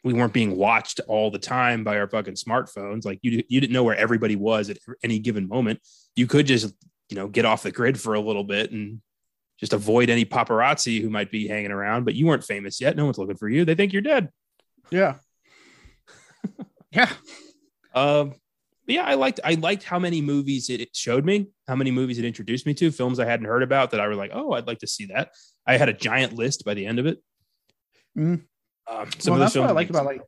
[0.05, 3.05] we weren't being watched all the time by our fucking smartphones.
[3.05, 5.81] Like you you didn't know where everybody was at any given moment.
[6.15, 6.75] You could just,
[7.11, 9.01] you know, get off the grid for a little bit and
[9.59, 12.97] just avoid any paparazzi who might be hanging around, but you weren't famous yet.
[12.97, 13.65] No one's looking for you.
[13.65, 14.31] They think you're dead.
[14.91, 15.17] Yeah.
[16.91, 17.11] yeah.
[17.95, 18.35] Um,
[18.87, 22.19] but yeah, I liked I liked how many movies it, showed me, how many movies
[22.19, 24.67] it introduced me to, films I hadn't heard about that I were like, oh, I'd
[24.67, 25.31] like to see that.
[25.67, 27.23] I had a giant list by the end of it.
[28.19, 28.45] Mhm.
[28.87, 30.21] Um, some well, of that's what I like about like.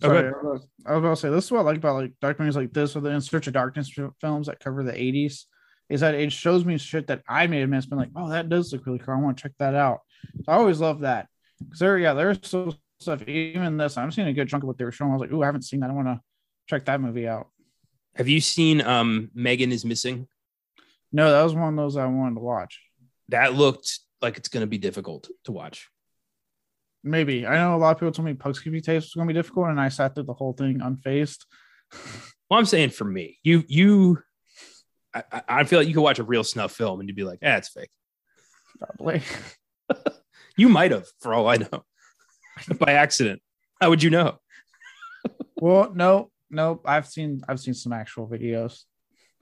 [0.00, 2.12] Sorry, I was I was about to say this is what I like about like
[2.22, 5.44] documentaries like this or the In Search of Darkness films that cover the 80s
[5.88, 7.88] is that it shows me shit that I may have missed.
[7.88, 9.14] Been like, oh, that does look really cool.
[9.14, 10.00] I want to check that out.
[10.44, 13.22] So I always love that because there, yeah, there's so stuff.
[13.22, 15.10] Even this, I'm seeing a good chunk of what they were showing.
[15.10, 15.90] I was like, oh, I haven't seen that.
[15.90, 16.20] I want to
[16.66, 17.48] check that movie out.
[18.14, 20.28] Have you seen um Megan is missing?
[21.12, 22.80] No, that was one of those I wanted to watch.
[23.28, 25.88] That looked like it's gonna be difficult to watch.
[27.02, 29.38] Maybe I know a lot of people told me Poughkeepsie tapes was going to be
[29.38, 31.44] difficult, and I sat through the whole thing unfazed.
[32.50, 34.18] Well, I'm saying for me, you you
[35.14, 37.38] I, I- feel like you could watch a real snuff film and you'd be like,
[37.42, 37.90] eh, it's fake.
[38.78, 39.22] Probably.
[40.56, 41.84] You might have, for all I know,
[42.78, 43.42] by accident.
[43.80, 44.38] How would you know?
[45.56, 48.82] well, no, no, I've seen I've seen some actual videos.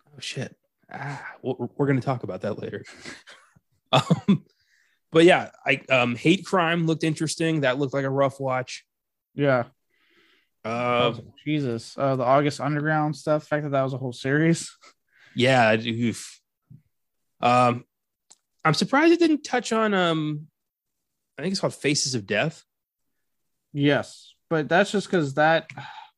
[0.08, 0.56] Oh shit.
[0.92, 2.84] Ah, we're, we're going to talk about that later.
[3.92, 4.44] um,
[5.10, 7.60] but yeah, I um, hate crime looked interesting.
[7.60, 8.84] That looked like a rough watch.
[9.34, 9.64] Yeah.
[10.64, 13.42] Uh, Jesus, uh, the August Underground stuff.
[13.42, 14.74] The fact that that was a whole series.
[15.34, 15.74] Yeah.
[15.74, 16.40] oof.
[17.40, 17.84] Um,
[18.64, 19.94] I'm surprised it didn't touch on.
[19.94, 20.46] Um,
[21.36, 22.64] I think it's called Faces of Death.
[23.72, 25.70] Yes, but that's just because that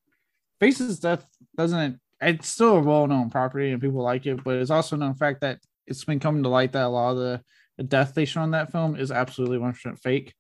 [0.61, 2.01] Faces of Death doesn't.
[2.21, 5.59] It's still a well-known property and people like it, but it's also known fact that
[5.87, 7.43] it's been coming to light that a lot of the,
[7.77, 10.33] the death they show in that film is absolutely one percent fake.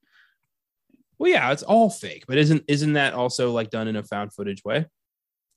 [1.18, 4.32] Well, yeah, it's all fake, but isn't isn't that also like done in a found
[4.32, 4.86] footage way?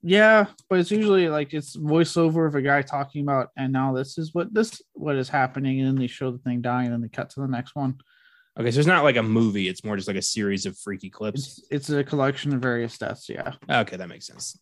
[0.03, 4.17] Yeah, but it's usually like it's voiceover of a guy talking about, and now this
[4.17, 7.01] is what this what is happening, and then they show the thing dying, and then
[7.01, 7.97] they cut to the next one.
[8.60, 11.10] Okay, so it's not like a movie; it's more just like a series of freaky
[11.10, 11.39] clips.
[11.39, 13.27] It's it's a collection of various deaths.
[13.27, 14.60] Yeah, Okay, that makes sense.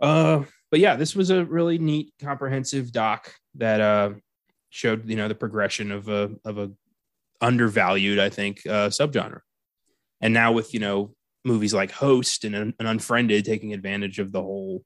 [0.00, 4.10] Uh, but yeah, this was a really neat, comprehensive doc that uh
[4.68, 6.70] showed you know the progression of a of a
[7.40, 9.40] undervalued, I think, uh, subgenre.
[10.20, 14.42] And now with you know movies like Host and an, Unfriended taking advantage of the
[14.42, 14.84] whole,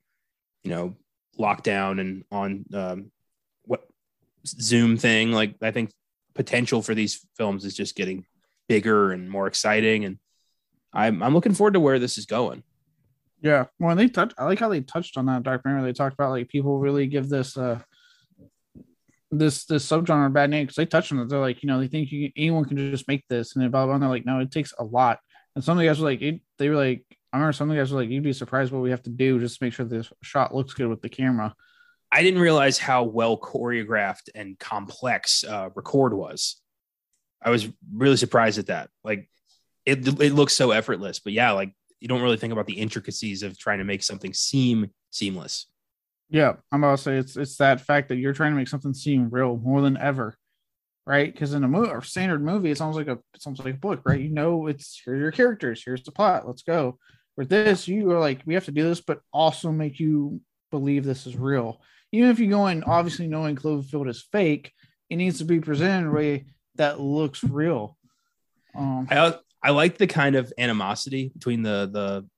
[0.63, 0.97] you know,
[1.39, 3.11] lockdown and on um,
[3.65, 3.89] what
[4.47, 5.91] Zoom thing, like I think
[6.35, 8.25] potential for these films is just getting
[8.69, 10.19] bigger and more exciting, and
[10.93, 12.63] I'm I'm looking forward to where this is going.
[13.43, 13.67] yeah.
[13.79, 14.33] Well, they touch.
[14.39, 15.85] I like how they touched on that documentary.
[15.85, 17.81] They talked about like people really give this uh
[19.31, 21.29] this this subgenre bad name because they touched on it.
[21.29, 23.85] They're like, you know, they think you, anyone can just make this, and blah.
[23.85, 23.95] blah.
[23.95, 25.19] And they're like, no, it takes a lot.
[25.55, 26.21] And some of the guys were like,
[26.59, 28.83] they were like, I remember some of the guys were like, you'd be surprised what
[28.83, 31.55] we have to do just to make sure this shot looks good with the camera.
[32.13, 36.61] I didn't realize how well choreographed and complex uh, record was.
[37.43, 38.89] I was really surprised at that.
[39.03, 39.29] Like
[39.85, 43.43] it, it looks so effortless, but yeah, like you don't really think about the intricacies
[43.43, 45.67] of trying to make something seem seamless.
[46.31, 48.95] Yeah, I'm about to say it's it's that fact that you're trying to make something
[48.95, 50.37] seem real more than ever,
[51.07, 51.33] right?
[51.33, 53.79] Because in a movie or standard movie, it sounds like a it sounds like a
[53.79, 54.21] book, right?
[54.21, 56.99] You know, it's here are your characters, here's the plot, let's go.
[57.37, 60.41] With this, you are like, we have to do this, but also make you
[60.71, 61.81] believe this is real.
[62.13, 64.73] Even if you go in, obviously knowing Cloverfield is fake,
[65.11, 67.97] it needs to be presented in a way that looks real.
[68.77, 72.29] Um, I I like the kind of animosity between the the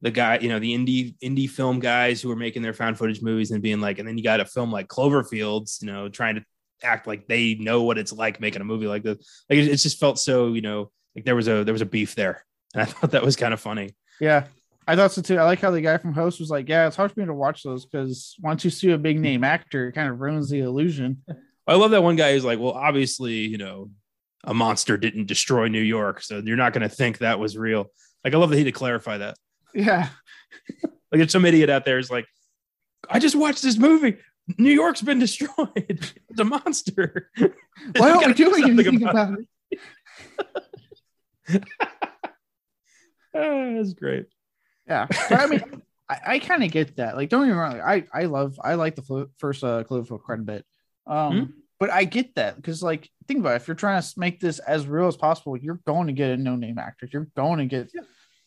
[0.00, 3.22] the guy, you know, the indie indie film guys who are making their found footage
[3.22, 6.36] movies and being like, and then you got a film like Cloverfields, you know, trying
[6.36, 6.44] to
[6.82, 9.44] act like they know what it's like making a movie like this.
[9.48, 11.86] Like it, it just felt so, you know, like there was a there was a
[11.86, 13.94] beef there, and I thought that was kind of funny.
[14.20, 14.46] Yeah,
[14.86, 15.38] I thought so too.
[15.38, 17.34] I like how the guy from Host was like, "Yeah, it's hard for me to
[17.34, 20.60] watch those because once you see a big name actor, it kind of ruins the
[20.60, 21.22] illusion."
[21.66, 23.90] I love that one guy who's like, "Well, obviously, you know,
[24.44, 27.90] a monster didn't destroy New York, so you're not going to think that was real."
[28.24, 29.36] Like, I love that he had to clarify that.
[29.74, 30.08] Yeah,
[31.12, 32.26] like if some idiot out there is like,
[33.10, 34.16] "I just watched this movie.
[34.56, 35.70] New York's been destroyed.
[35.76, 37.30] it's a monster."
[37.96, 39.48] Why aren't we doing anything about, about it?
[43.34, 44.26] oh, that's great.
[44.86, 47.16] Yeah, but I mean, I, I kind of get that.
[47.16, 47.80] Like, don't get me wrong.
[47.80, 50.64] I I love I like the fl- first uh, Cloverfield quite a bit.
[51.06, 51.50] Um, mm-hmm.
[51.78, 54.58] but I get that because like think about it, if you're trying to make this
[54.60, 57.08] as real as possible, you're going to get a no name actor.
[57.12, 58.02] You're going to get yeah.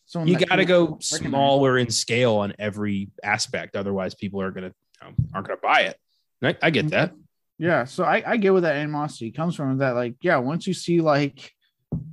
[0.06, 0.28] someone.
[0.28, 3.76] You got to go smaller in scale on every aspect.
[3.76, 5.98] Otherwise, people are gonna you know, aren't gonna buy it.
[6.44, 7.14] I, I, get that.
[7.60, 9.78] Yeah, so I, I get where that animosity comes from.
[9.78, 11.52] That like, yeah, once you see like,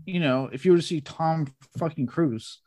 [0.04, 1.46] you know, if you were to see Tom
[1.78, 2.60] fucking Cruise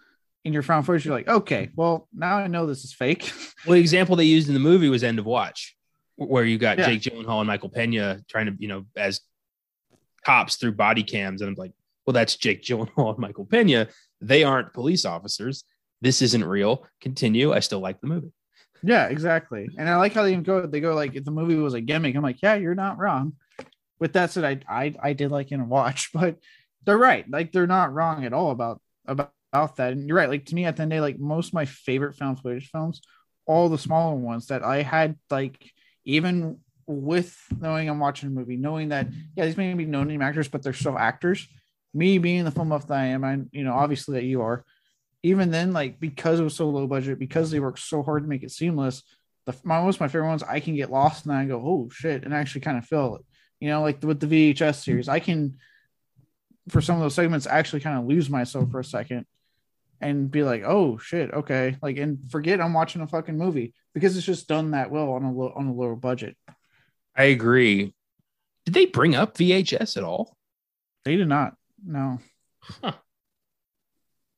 [0.44, 3.32] in your found footage, you're like, okay, well, now I know this is fake.
[3.66, 5.76] well, the example they used in the movie was End of Watch,
[6.16, 6.88] where you got yeah.
[6.88, 9.22] Jake Gyllenhaal and Michael Pena trying to, you know, as
[10.26, 11.42] cops through body cams.
[11.42, 11.74] And I'm like,
[12.06, 13.88] well, that's Jake Gyllenhaal and Michael Pena.
[14.22, 15.64] They aren't police officers.
[16.02, 16.88] This isn't real.
[17.00, 17.54] Continue.
[17.54, 18.32] I still like the movie.
[18.84, 19.68] Yeah, exactly.
[19.78, 22.16] And I like how they even go, they go like the movie was a gimmick,
[22.16, 23.34] I'm like, yeah, you're not wrong.
[24.00, 26.38] With that said, I I, I did like End of Watch, but
[26.86, 27.30] they're right.
[27.30, 29.94] Like they're not wrong at all about about about that.
[29.94, 30.30] And you're right.
[30.30, 32.40] Like to me, at the end of the day, like most of my favorite found
[32.40, 33.02] footage films,
[33.46, 35.72] all the smaller ones that I had, like
[36.06, 40.22] even with knowing I'm watching a movie, knowing that yeah, these may be no name
[40.22, 41.48] actors, but they're still actors.
[41.94, 44.66] Me being the film buff that I am, I you know obviously that you are.
[45.24, 48.30] Even then, like because it was so low budget, because they worked so hard to
[48.30, 49.04] make it seamless,
[49.46, 51.90] the my, most of my favorite ones, I can get lost and I go, oh
[51.92, 53.26] shit, and actually kind of feel it.
[53.60, 55.58] You know, like with the VHS series, I can
[56.70, 59.26] for some of those segments actually kind of lose myself for a second
[60.00, 64.18] and be like, oh shit, okay, like and forget I'm watching a fucking movie because
[64.18, 66.36] it's just done that well on a low, on a lower budget.
[67.16, 67.94] I agree.
[68.66, 70.38] Did they bring up VHS at all?
[71.04, 71.56] They did not.
[71.86, 72.20] No.
[72.62, 72.94] Huh.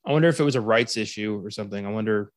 [0.06, 1.86] I wonder if it was a rights issue or something.
[1.86, 2.32] I wonder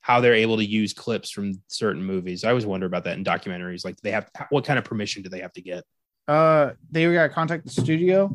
[0.00, 2.42] how they're able to use clips from certain movies.
[2.42, 3.84] I always wonder about that in documentaries.
[3.84, 5.84] Like, they have what kind of permission do they have to get?
[6.26, 8.32] Uh, they got to contact the studio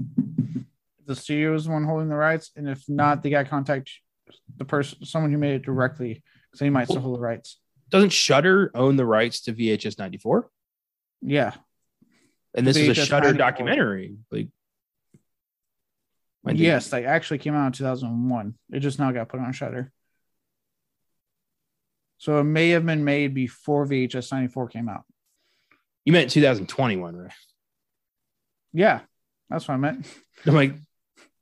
[1.05, 3.91] the studio is the one holding the rights, and if not, they got to contact
[4.57, 7.59] the person, someone who made it directly, because they might still hold the rights.
[7.89, 10.49] Doesn't Shudder own the rights to VHS ninety four?
[11.21, 11.53] Yeah,
[12.53, 14.15] and this VHS is a Shudder documentary.
[14.31, 14.49] Like,
[16.53, 18.55] yes, they actually came out in two thousand one.
[18.71, 19.91] It just now got put on Shudder.
[22.17, 25.03] So it may have been made before VHS 94 came out.
[26.05, 27.31] You meant 2021, right?
[28.73, 29.01] Yeah,
[29.49, 30.07] that's what I meant.
[30.45, 30.75] I'm like,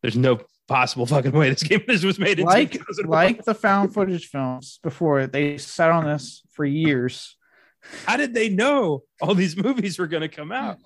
[0.02, 4.28] there's no possible fucking way this game was made in like like the found footage
[4.28, 7.36] films before they sat on this for years.
[8.06, 10.78] How did they know all these movies were going to come out?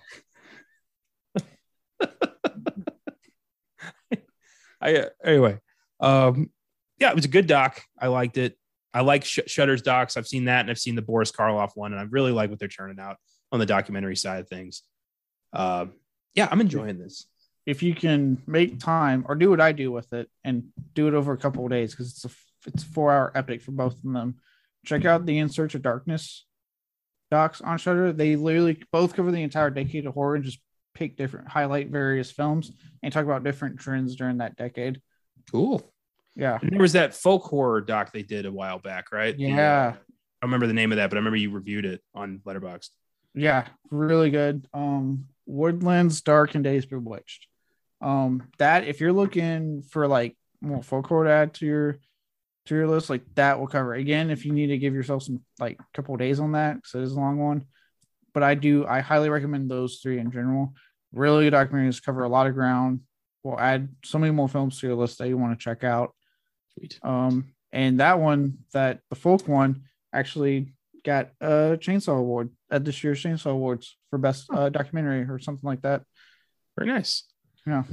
[4.82, 5.60] I uh, anyway,
[6.00, 6.52] um,
[7.00, 7.82] yeah, it was a good doc.
[8.00, 8.58] I liked it.
[8.94, 10.18] I like Sh- Shudder's docs.
[10.18, 12.60] I've seen that, and I've seen the Boris Karloff one, and I really like what
[12.60, 13.18] they're turning out
[13.52, 14.84] on the documentary side of things.
[15.54, 15.88] Uh,
[16.36, 17.28] yeah, I'm enjoying this
[17.68, 21.14] if you can make time or do what I do with it and do it
[21.14, 22.30] over a couple of days because it's a
[22.66, 24.36] it's a four hour epic for both of them.
[24.86, 26.46] Check out the In Search of Darkness
[27.30, 28.14] docs on Shudder.
[28.14, 30.60] They literally both cover the entire decade of horror and just
[30.98, 32.72] pick different highlight various films
[33.04, 35.00] and talk about different trends during that decade.
[35.52, 35.88] Cool.
[36.36, 36.58] Yeah.
[36.62, 39.38] And there was that folk horror doc they did a while back, right?
[39.38, 39.94] Yeah.
[40.42, 42.90] I remember the name of that, but I remember you reviewed it on Letterboxd.
[43.34, 44.68] Yeah, really good.
[44.74, 47.48] Um, Woodlands Dark and Days Bewitched.
[48.02, 51.98] Um, that if you're looking for like more folk horror to add to your
[52.66, 53.94] to your list, like that will cover.
[53.94, 57.04] Again, if you need to give yourself some like couple days on that, because it
[57.04, 57.66] is a long one.
[58.34, 60.74] But I do I highly recommend those three in general.
[61.14, 63.02] Really good documentaries cover a lot of ground.
[63.44, 66.14] We'll add so many more films to your list that you want to check out.
[66.74, 67.00] Sweet.
[67.02, 69.84] Um, and that one, that the folk one,
[70.14, 70.74] actually
[71.06, 75.68] got a Chainsaw Award at this year's Chainsaw Awards for best uh, documentary or something
[75.68, 76.04] like that.
[76.78, 77.24] Very nice.
[77.66, 77.84] Yeah.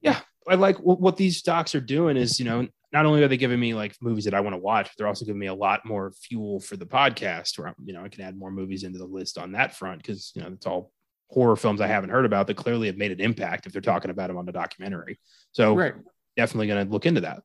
[0.00, 0.20] Yeah.
[0.48, 3.36] I like what, what these docs are doing is, you know, not only are they
[3.36, 5.84] giving me like movies that I want to watch, they're also giving me a lot
[5.84, 9.06] more fuel for the podcast where, you know, I can add more movies into the
[9.06, 10.92] list on that front because, you know, it's all
[11.28, 14.10] horror films I haven't heard about that clearly have made an impact if they're talking
[14.10, 15.18] about them on the documentary.
[15.52, 15.94] So, right.
[16.36, 17.42] definitely going to look into that.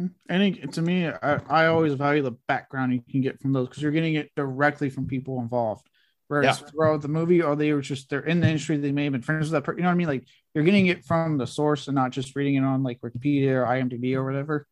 [0.00, 0.06] Mm-hmm.
[0.28, 3.68] And it, to me, I, I always value the background you can get from those
[3.68, 5.86] because you're getting it directly from people involved.
[6.28, 6.66] Whereas Yeah.
[6.68, 9.22] throughout the movie, or they were just they're in the industry, they may have been
[9.22, 9.78] friends with that person.
[9.78, 10.06] You know what I mean?
[10.08, 13.50] Like you're getting it from the source and not just reading it on like Wikipedia
[13.50, 14.66] or IMDb or whatever.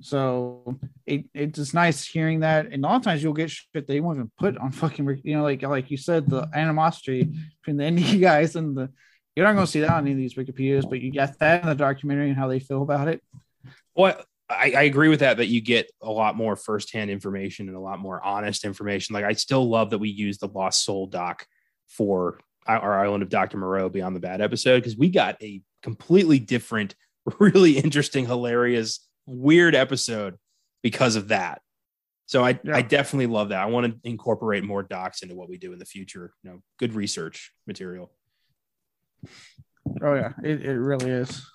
[0.00, 2.66] So it it's just nice hearing that.
[2.66, 5.36] And a lot of times you'll get shit they won't even put on fucking you
[5.36, 7.24] know, like like you said, the animosity
[7.60, 8.90] between the indie guys and the
[9.34, 11.68] you're not gonna see that on any of these Wikipedias, but you get that in
[11.68, 13.22] the documentary and how they feel about it.
[13.94, 15.38] Well, I, I agree with that.
[15.38, 19.14] That you get a lot more firsthand information and a lot more honest information.
[19.14, 21.46] Like I still love that we use the Lost Soul doc
[21.88, 25.60] for uh, our Island of Doctor Moreau Beyond the Bad episode because we got a
[25.82, 26.94] completely different,
[27.38, 30.36] really interesting, hilarious, weird episode
[30.82, 31.60] because of that.
[32.26, 32.76] So I, Yeah.
[32.76, 33.60] I definitely love that.
[33.60, 36.32] I want to incorporate more docs into what we do in the future.
[36.42, 38.10] You know, good research material.
[40.02, 41.46] Oh yeah, it, it really is.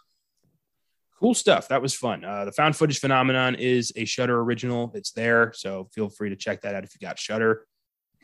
[1.19, 1.67] cool stuff.
[1.67, 2.23] That was fun.
[2.23, 4.91] Uh, the found footage phenomenon is a Shudder original.
[4.95, 7.65] It's there, so feel free to check that out if you got Shudder.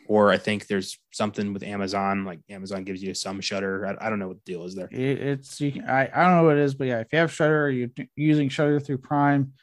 [0.07, 3.85] Or I think there's something with Amazon, like Amazon gives you some Shudder.
[3.85, 4.87] I, I don't know what the deal is there.
[4.89, 7.31] It's you can, I I don't know what it is, but yeah, if you have
[7.31, 9.53] Shudder, or you're using Shudder through Prime,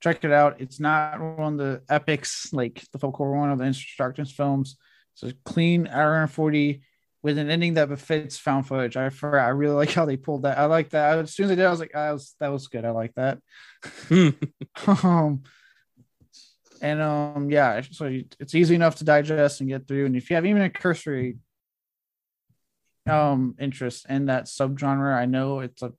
[0.00, 0.60] check it out.
[0.60, 4.76] It's not one of the epics like the folk horror one of the instructions films.
[5.14, 6.82] It's a clean hour and forty
[7.22, 8.96] with an ending that befits found footage.
[8.96, 10.58] I for I really like how they pulled that.
[10.58, 11.18] I like that.
[11.18, 12.84] As soon as I did, I was like, that was that was good.
[12.84, 13.38] I like that.
[14.08, 14.30] Hmm.
[14.86, 15.42] um,
[16.82, 20.06] and um, yeah, so it's easy enough to digest and get through.
[20.06, 21.38] And if you have even a cursory
[23.08, 25.92] um interest in that subgenre, I know it's a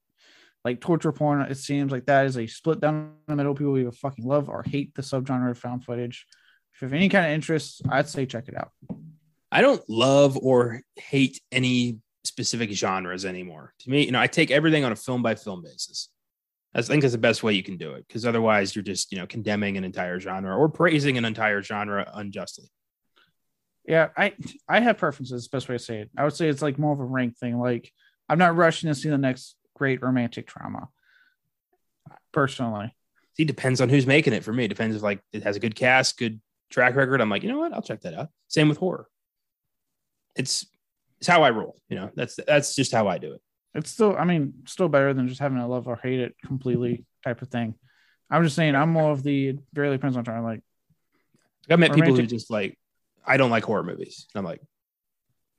[0.63, 1.41] like torture porn.
[1.41, 3.55] It seems like that is a split down the middle.
[3.55, 6.25] People either fucking love or hate the subgenre of found footage.
[6.73, 8.71] If you have any kind of interest, I'd say check it out.
[9.51, 13.73] I don't love or hate any specific genres anymore.
[13.79, 16.09] To me, you know, I take everything on a film by film basis.
[16.75, 19.19] I think that's the best way you can do it because otherwise you're just, you
[19.19, 22.65] know, condemning an entire genre or praising an entire genre unjustly.
[23.85, 24.33] Yeah, I
[24.67, 25.47] I have preferences.
[25.47, 26.09] Best way to say it.
[26.17, 27.59] I would say it's like more of a rank thing.
[27.59, 27.91] Like
[28.27, 30.89] I'm not rushing to see the next great romantic drama.
[32.31, 32.95] Personally,
[33.35, 34.67] See, depends on who's making it for me.
[34.67, 37.19] Depends if like it has a good cast, good track record.
[37.19, 37.73] I'm like, you know what?
[37.73, 38.29] I'll check that out.
[38.47, 39.07] Same with horror.
[40.35, 40.67] It's
[41.19, 41.77] it's how I roll.
[41.89, 43.41] You know, that's that's just how I do it.
[43.73, 44.15] It's still.
[44.17, 47.49] I mean, still better than just having to love or hate it completely type of
[47.49, 47.75] thing.
[48.29, 48.75] I'm just saying.
[48.75, 49.49] I'm more of the.
[49.49, 50.43] It really depends on trying.
[50.43, 50.61] Like,
[51.69, 52.77] I've met people who just like,
[53.25, 54.27] I don't like horror movies.
[54.33, 54.61] And I'm like,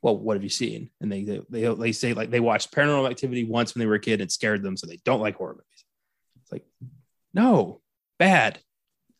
[0.02, 0.90] well, what have you seen?
[1.00, 3.94] And they they they, they say like they watched Paranormal Activity once when they were
[3.94, 4.20] a kid.
[4.20, 5.84] and It scared them, so they don't like horror movies.
[6.42, 6.64] It's like,
[7.32, 7.80] no,
[8.18, 8.58] bad.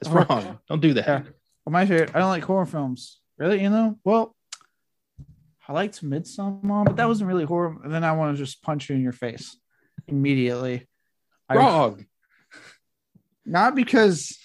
[0.01, 0.59] That's Oh, wrong.
[0.69, 1.07] Don't do that.
[1.07, 1.23] Yeah.
[1.65, 2.11] well, my favorite.
[2.15, 3.21] I don't like horror films.
[3.39, 3.99] Really, you know.
[4.05, 4.37] Well,
[5.67, 7.77] I liked Midsummer, but that wasn't really horror.
[7.83, 9.57] And then I want to just punch you in your face
[10.07, 10.87] immediately.
[11.49, 12.05] I- Wrong.
[13.47, 14.39] not because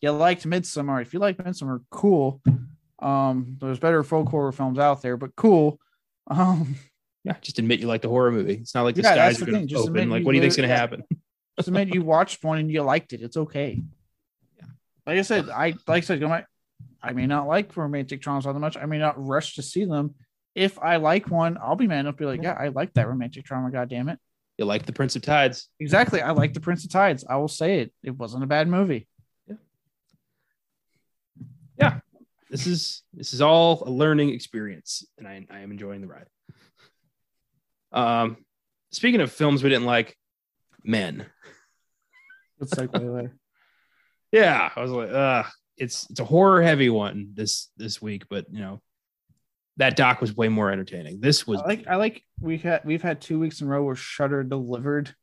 [0.00, 1.00] you liked Midsummer.
[1.00, 2.42] If you like Midsummer, cool.
[2.98, 5.80] Um, there's better folk horror films out there, but cool.
[6.26, 6.76] Um,
[7.24, 8.54] Yeah, just admit you like the horror movie.
[8.54, 10.08] It's not like the Yeah, skies are going to Just open.
[10.08, 11.04] Like, what do you think's going to happen?
[11.58, 13.20] just admit you watched one and you liked it.
[13.20, 13.82] It's okay.
[15.06, 16.22] Like I said, I like I said,
[17.02, 18.76] I may not like romantic dramas all that much.
[18.76, 20.14] I may not rush to see them.
[20.54, 23.08] If I like one, I'll be man enough to be like, yeah, I like that
[23.08, 23.70] romantic drama.
[23.70, 24.18] God damn it.
[24.58, 25.68] You like the Prince of Tides.
[25.78, 26.20] Exactly.
[26.20, 27.24] I like the Prince of Tides.
[27.28, 27.92] I will say it.
[28.02, 29.08] It wasn't a bad movie.
[29.46, 29.54] Yeah.
[31.78, 32.00] Yeah.
[32.50, 36.26] This is this is all a learning experience, and I, I am enjoying the ride.
[37.92, 38.38] Um,
[38.90, 40.16] speaking of films we didn't like,
[40.84, 41.26] Men.
[42.58, 43.36] Let's segue there.
[44.32, 45.44] Yeah, I was like, uh,
[45.76, 48.80] it's it's a horror heavy one this this week, but you know,
[49.80, 51.20] that doc was way more entertaining.
[51.20, 53.82] This was I like I like we had we've had two weeks in a row
[53.82, 55.14] where Shudder delivered.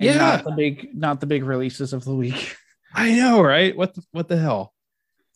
[0.00, 0.18] Yeah.
[0.18, 2.56] not the big not the big releases of the week.
[2.94, 3.76] I know, right?
[3.76, 4.74] What the what the hell?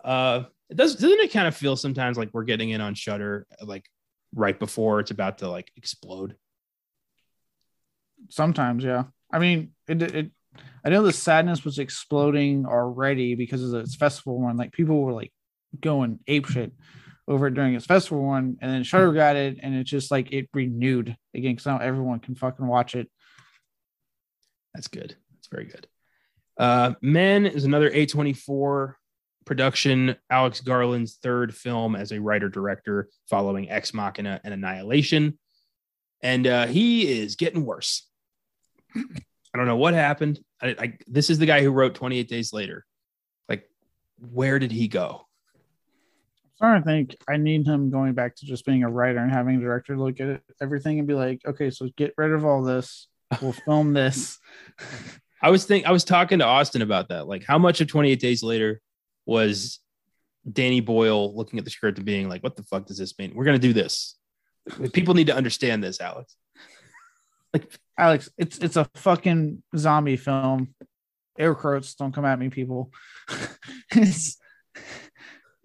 [0.02, 3.46] Uh, it does doesn't it kind of feel sometimes like we're getting in on Shudder
[3.62, 3.88] like
[4.34, 6.34] right before it's about to like explode?
[8.30, 9.04] Sometimes, yeah.
[9.32, 10.30] I mean, it it
[10.84, 14.56] I know the sadness was exploding already because of its festival one.
[14.56, 15.32] Like people were like
[15.80, 16.72] going apeshit
[17.28, 20.48] over during its festival one, and then Shudder got it, and it's just like it
[20.54, 23.10] renewed again because now everyone can fucking watch it.
[24.74, 25.14] That's good.
[25.34, 25.86] That's very good.
[26.56, 28.94] Uh, Men is another A24
[29.44, 30.16] production.
[30.30, 35.38] Alex Garland's third film as a writer director, following Ex Machina and Annihilation,
[36.22, 38.08] and uh, he is getting worse.
[38.96, 40.40] I don't know what happened.
[40.60, 42.84] I, I, this is the guy who wrote 28 Days Later.
[43.48, 43.68] Like,
[44.18, 45.27] where did he go?
[46.58, 49.54] Starting to think I need him going back to just being a writer and having
[49.54, 52.64] a director look at it, everything and be like, okay, so get rid of all
[52.64, 53.06] this.
[53.40, 54.40] We'll film this.
[55.42, 57.28] I was think I was talking to Austin about that.
[57.28, 58.80] Like, how much of 28 Days Later
[59.24, 59.78] was
[60.52, 63.34] Danny Boyle looking at the script and being like, "What the fuck does this mean?
[63.36, 64.16] We're gonna do this.
[64.92, 66.34] People need to understand this, Alex."
[67.54, 70.74] like, Alex, it's it's a fucking zombie film.
[71.38, 72.90] Air quotes, don't come at me, people.
[73.92, 74.38] it's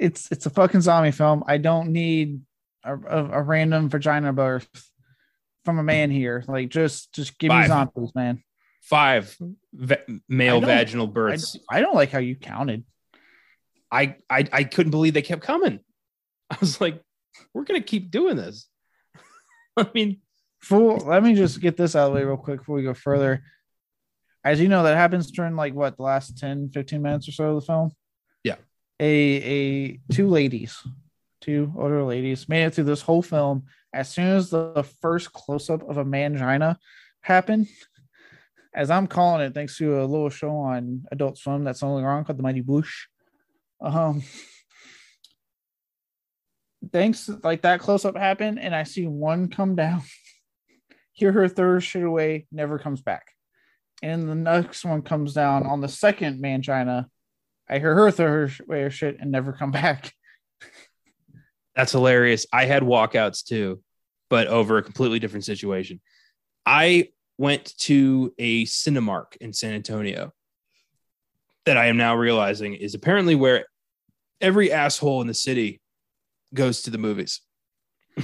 [0.03, 1.43] it's it's a fucking zombie film.
[1.47, 2.41] I don't need
[2.83, 4.67] a, a, a random vagina birth
[5.63, 6.43] from a man here.
[6.45, 7.63] Like, just just give Five.
[7.63, 8.43] me zombies, man.
[8.81, 9.37] Five
[10.27, 11.57] male I vaginal I, births.
[11.69, 12.83] I don't like how you counted.
[13.89, 15.79] I, I I couldn't believe they kept coming.
[16.49, 17.01] I was like,
[17.53, 18.67] "We're gonna keep doing this."
[19.77, 20.19] I mean,
[20.59, 22.93] Fool, let me just get this out of the way real quick before we go
[22.93, 23.43] further.
[24.43, 27.49] As you know, that happens during like what the last 10, 15 minutes or so
[27.49, 27.91] of the film.
[29.03, 30.81] A a two ladies,
[31.41, 33.65] two older ladies made it through this whole film.
[33.93, 36.77] As soon as the, the first close-up of a mangina
[37.19, 37.67] happened,
[38.73, 42.23] as I'm calling it, thanks to a little show on Adult Swim that's only wrong
[42.23, 42.93] called The Mighty Boosh.
[43.81, 44.23] Um
[46.93, 50.03] thanks like that close up happened, and I see one come down,
[51.11, 53.25] hear her her shit away, never comes back.
[54.01, 57.07] And the next one comes down on the second mangina.
[57.73, 60.13] I hear her throw her sh- away her shit and never come back.
[61.75, 62.45] That's hilarious.
[62.53, 63.81] I had walkouts too,
[64.29, 65.99] but over a completely different situation.
[66.67, 67.09] I
[67.39, 70.31] went to a Cinemark in San Antonio
[71.65, 73.65] that I am now realizing is apparently where
[74.39, 75.81] every asshole in the city
[76.53, 77.41] goes to the movies.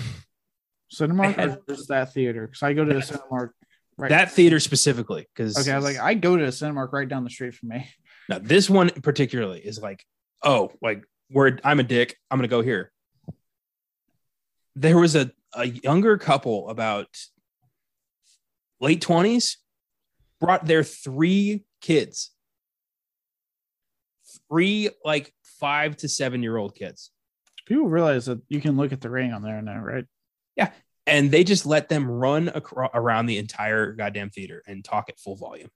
[0.94, 2.46] Cinemark I had- or just that theater?
[2.46, 3.50] Because I go to the Cinemark
[3.98, 4.10] right.
[4.10, 7.24] That theater specifically, because okay, I was like, I go to the Cinemark right down
[7.24, 7.90] the street from me.
[8.30, 10.06] Now this one particularly is like,
[10.44, 12.92] oh, like where I'm a dick, I'm gonna go here.
[14.76, 17.08] There was a, a younger couple about
[18.80, 19.58] late 20s
[20.40, 22.32] brought their three kids
[24.48, 27.12] three like five to seven year old kids
[27.70, 30.06] People realize that you can look at the ring on there now, right?
[30.56, 30.72] Yeah.
[31.06, 35.20] And they just let them run acro- around the entire goddamn theater and talk at
[35.20, 35.70] full volume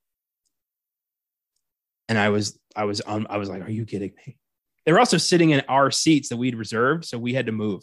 [2.13, 4.37] and i was i was on i was like are you kidding me
[4.85, 7.81] they were also sitting in our seats that we'd reserved so we had to move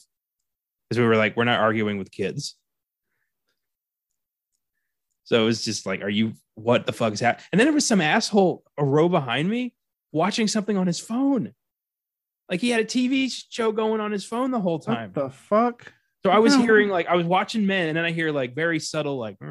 [0.88, 2.54] because we were like we're not arguing with kids
[5.24, 7.74] so it was just like are you what the fuck is happening and then there
[7.74, 9.74] was some asshole a row behind me
[10.12, 11.52] watching something on his phone
[12.48, 15.30] like he had a tv show going on his phone the whole time What the
[15.30, 15.92] fuck?
[16.24, 16.62] so I was No.
[16.62, 19.38] hearing like I was watching men, and then I hear like very subtle like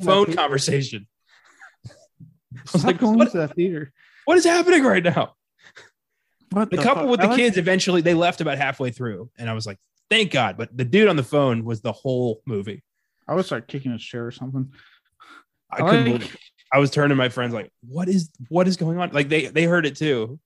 [0.00, 1.06] phone conversation.
[2.56, 3.92] I was Stop like, going what, to that theater.
[4.24, 5.34] what is happening right now?
[6.50, 7.10] What The couple fuck?
[7.10, 9.78] with the kids eventually they left about halfway through, and I was like,
[10.10, 10.56] thank God.
[10.58, 12.82] But the dude on the phone was the whole movie.
[13.26, 14.72] I would start kicking his chair or something.
[15.70, 16.40] I couldn't like- believe it.
[16.74, 19.10] I was turning to my friends like, what is what is going on?
[19.12, 20.38] Like they they heard it too.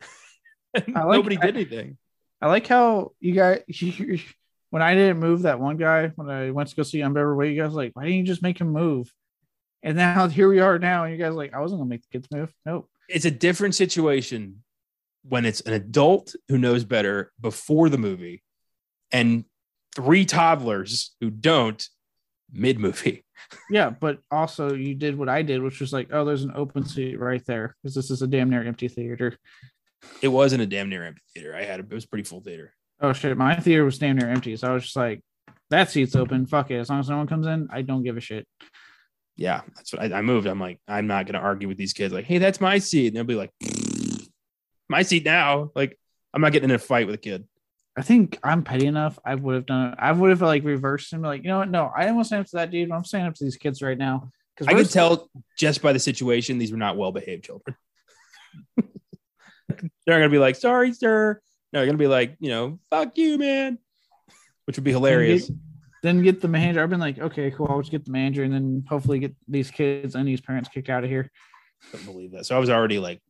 [0.74, 1.96] Like- Nobody did anything.
[2.40, 3.62] I like how you guys
[4.70, 7.54] when I didn't move that one guy when I went to go see Unbearable Weight,
[7.54, 9.10] you guys like, why didn't you just make him move?
[9.82, 12.18] And now here we are now, and you guys like, I wasn't gonna make the
[12.18, 12.52] kids move.
[12.64, 12.88] Nope.
[13.08, 14.62] it's a different situation
[15.28, 18.42] when it's an adult who knows better before the movie
[19.12, 19.44] and
[19.94, 21.88] three toddlers who don't
[22.52, 23.22] mid movie.
[23.70, 26.84] Yeah, but also you did what I did, which was like, oh, there's an open
[26.84, 29.36] seat right there because this is a damn near empty theater.
[30.20, 31.54] It wasn't a damn near empty theater.
[31.54, 32.72] I had a, it was pretty full theater.
[33.00, 35.20] Oh shit, my theater was damn near empty, so I was just like,
[35.70, 36.46] that seat's open.
[36.46, 36.78] Fuck it.
[36.78, 38.48] As long as no one comes in, I don't give a shit.
[39.36, 40.46] Yeah, that's what I, I moved.
[40.46, 42.12] I'm like, I'm not gonna argue with these kids.
[42.12, 43.52] Like, hey, that's my seat, and they'll be like,
[44.88, 45.70] my seat now.
[45.74, 45.98] Like,
[46.32, 47.46] I'm not getting in a fight with a kid.
[47.98, 49.18] I think I'm petty enough.
[49.24, 49.98] I would have done it.
[49.98, 51.70] I would have like reversed him, like, you know what?
[51.70, 52.90] No, I didn't want to stand up to that dude.
[52.90, 54.30] but I'm standing up to these kids right now.
[54.54, 57.76] Because I could tell just by the situation these were not well behaved children.
[58.76, 61.40] they're gonna be like, sorry, sir.
[61.72, 63.78] No, they're gonna be like, you know, fuck you, man.
[64.64, 65.50] Which would be hilarious.
[66.02, 66.82] Then get the manager.
[66.82, 67.66] I've been like, okay, cool.
[67.68, 70.88] I'll just get the manager and then hopefully get these kids and these parents kicked
[70.88, 71.30] out of here.
[71.90, 72.46] couldn't believe that.
[72.46, 73.20] So I was already like,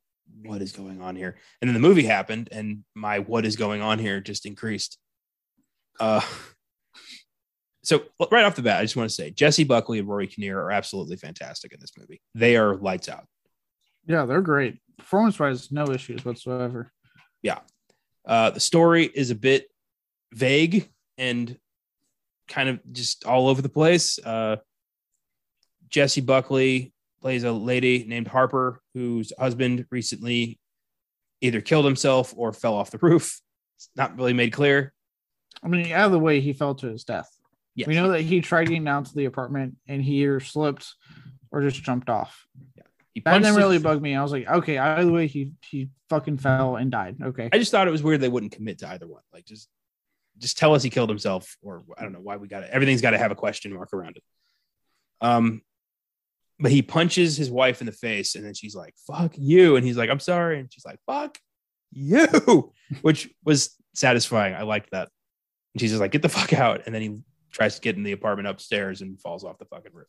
[0.43, 1.37] what is going on here?
[1.61, 4.99] And then the movie happened, and my what is going on here just increased.
[5.99, 6.21] Uh
[7.83, 10.61] so right off the bat, I just want to say Jessie Buckley and Rory Kinnear
[10.61, 12.21] are absolutely fantastic in this movie.
[12.35, 13.27] They are lights out.
[14.07, 14.79] Yeah, they're great.
[14.99, 16.91] Performance wise, no issues whatsoever.
[17.43, 17.61] Yeah.
[18.27, 19.69] Uh, the story is a bit
[20.33, 21.57] vague and
[22.49, 24.19] kind of just all over the place.
[24.19, 24.57] Uh,
[25.89, 30.59] Jessie Buckley plays a lady named Harper whose husband recently
[31.41, 33.41] either killed himself or fell off the roof.
[33.77, 34.93] It's not really made clear.
[35.63, 37.29] I mean, out of the way, he fell to his death.
[37.75, 37.89] Yes.
[37.89, 40.95] We know that he tried getting down to the apartment and he either slipped,
[41.53, 42.47] or just jumped off.
[43.13, 44.15] He That didn't his- really bug me.
[44.17, 47.17] I was like, okay, either way, he he fucking fell and died.
[47.23, 47.49] Okay.
[47.53, 49.23] I just thought it was weird they wouldn't commit to either one.
[49.33, 49.69] Like just
[50.39, 52.71] just tell us he killed himself, or I don't know why we got it.
[52.73, 54.23] Everything's got to have a question mark around it.
[55.21, 55.63] Um,
[56.59, 59.85] but he punches his wife in the face, and then she's like, "Fuck you," and
[59.85, 61.39] he's like, "I'm sorry," and she's like, "Fuck
[61.93, 62.73] you,"
[63.03, 64.55] which was satisfying.
[64.55, 65.09] I liked that.
[65.75, 67.21] And she's just like, "Get the fuck out," and then he
[67.53, 70.09] tries to get in the apartment upstairs and falls off the fucking roof.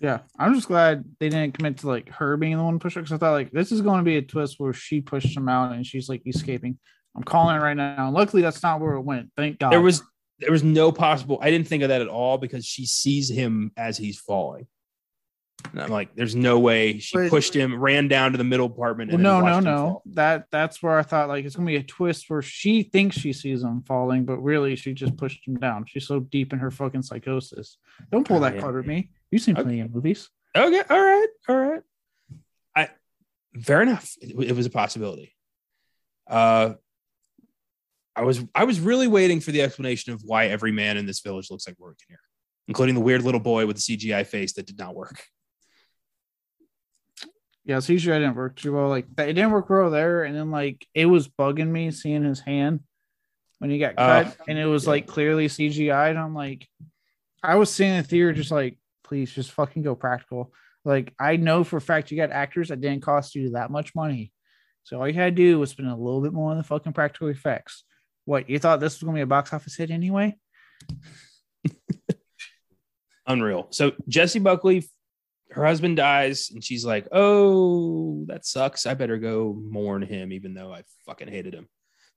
[0.00, 2.94] Yeah, I'm just glad they didn't commit to like her being the one to push
[2.94, 5.36] her because I thought like this is going to be a twist where she pushed
[5.36, 6.78] him out and she's like escaping.
[7.16, 8.10] I'm calling it right now.
[8.10, 9.30] Luckily, that's not where it went.
[9.36, 9.72] Thank God.
[9.72, 10.02] There was
[10.38, 11.38] there was no possible.
[11.40, 14.66] I didn't think of that at all because she sees him as he's falling.
[15.72, 18.66] And I'm like, there's no way she But- pushed him, ran down to the middle
[18.66, 19.10] apartment.
[19.10, 20.02] Well, no, no, no.
[20.12, 23.32] That that's where I thought like it's gonna be a twist where she thinks she
[23.32, 25.86] sees him falling, but really she just pushed him down.
[25.88, 27.78] She's so deep in her fucking psychosis.
[28.12, 28.60] Don't pull Oh, that yeah.
[28.60, 29.08] card with me.
[29.30, 29.62] You've seen Okay.
[29.62, 30.28] plenty of movies.
[30.54, 31.82] Okay, all right, all right.
[32.76, 32.88] I
[33.62, 34.14] fair enough.
[34.20, 35.34] It, it was a possibility.
[36.26, 36.74] Uh,
[38.16, 41.20] I was I was really waiting for the explanation of why every man in this
[41.20, 42.20] village looks like working here,
[42.66, 45.22] including the weird little boy with the CGI face that did not work.
[47.64, 48.88] Yeah, CGI didn't work too well.
[48.88, 52.40] Like it didn't work well there, and then like it was bugging me seeing his
[52.40, 52.80] hand
[53.58, 54.90] when he got Oh, cut, and it was yeah.
[54.90, 56.10] like clearly CGI.
[56.10, 56.66] And I'm like,
[57.42, 60.54] I was seeing the theater just like, please, just fucking go practical.
[60.84, 63.94] Like I know for a fact you got actors that didn't cost you that much
[63.94, 64.32] money,
[64.84, 66.92] so all you had to do was spend a little bit more on the fucking
[66.94, 67.84] practical effects.
[68.26, 70.36] What you thought this was gonna be a box office hit anyway?
[73.26, 73.66] Unreal.
[73.70, 74.86] So Jessie Buckley,
[75.50, 78.86] her husband dies, and she's like, "Oh, that sucks.
[78.86, 81.68] I better go mourn him, even though I fucking hated him.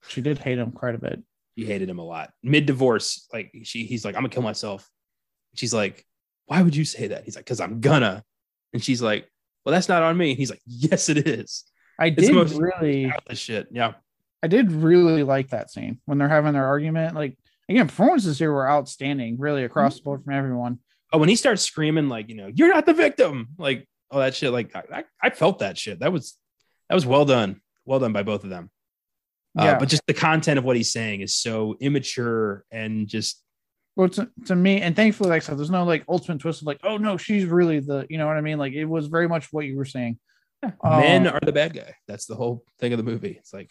[0.08, 1.20] She did hate him quite a bit.
[1.58, 2.30] She hated him a lot.
[2.42, 4.88] Mid divorce, like she, he's like, I'm gonna kill myself.
[5.54, 6.04] She's like,
[6.46, 7.24] Why would you say that?
[7.24, 8.22] He's like, Because I'm gonna.
[8.72, 9.28] And she's like,
[9.64, 10.34] Well, that's not on me.
[10.34, 11.64] He's like, Yes, it is.
[11.98, 13.12] I It's did most- really.
[13.32, 13.66] Shit.
[13.72, 13.94] Yeah.
[14.42, 17.14] I did really like that scene when they're having their argument.
[17.14, 17.36] Like
[17.68, 20.78] again, performances here were outstanding, really across the board from everyone.
[21.12, 24.34] Oh, when he starts screaming, like, you know, you're not the victim, like all that
[24.34, 24.52] shit.
[24.52, 26.00] Like, I, I felt that shit.
[26.00, 26.36] That was
[26.88, 27.60] that was well done.
[27.84, 28.70] Well done by both of them.
[29.58, 29.78] Uh, Yeah.
[29.78, 33.42] but just the content of what he's saying is so immature and just
[33.96, 36.66] Well, to, to me, and thankfully, like I said, there's no like ultimate twist of
[36.66, 38.58] like, oh no, she's really the, you know what I mean?
[38.58, 40.18] Like it was very much what you were saying.
[40.62, 41.94] men Um, are the bad guy.
[42.06, 43.36] That's the whole thing of the movie.
[43.38, 43.70] It's like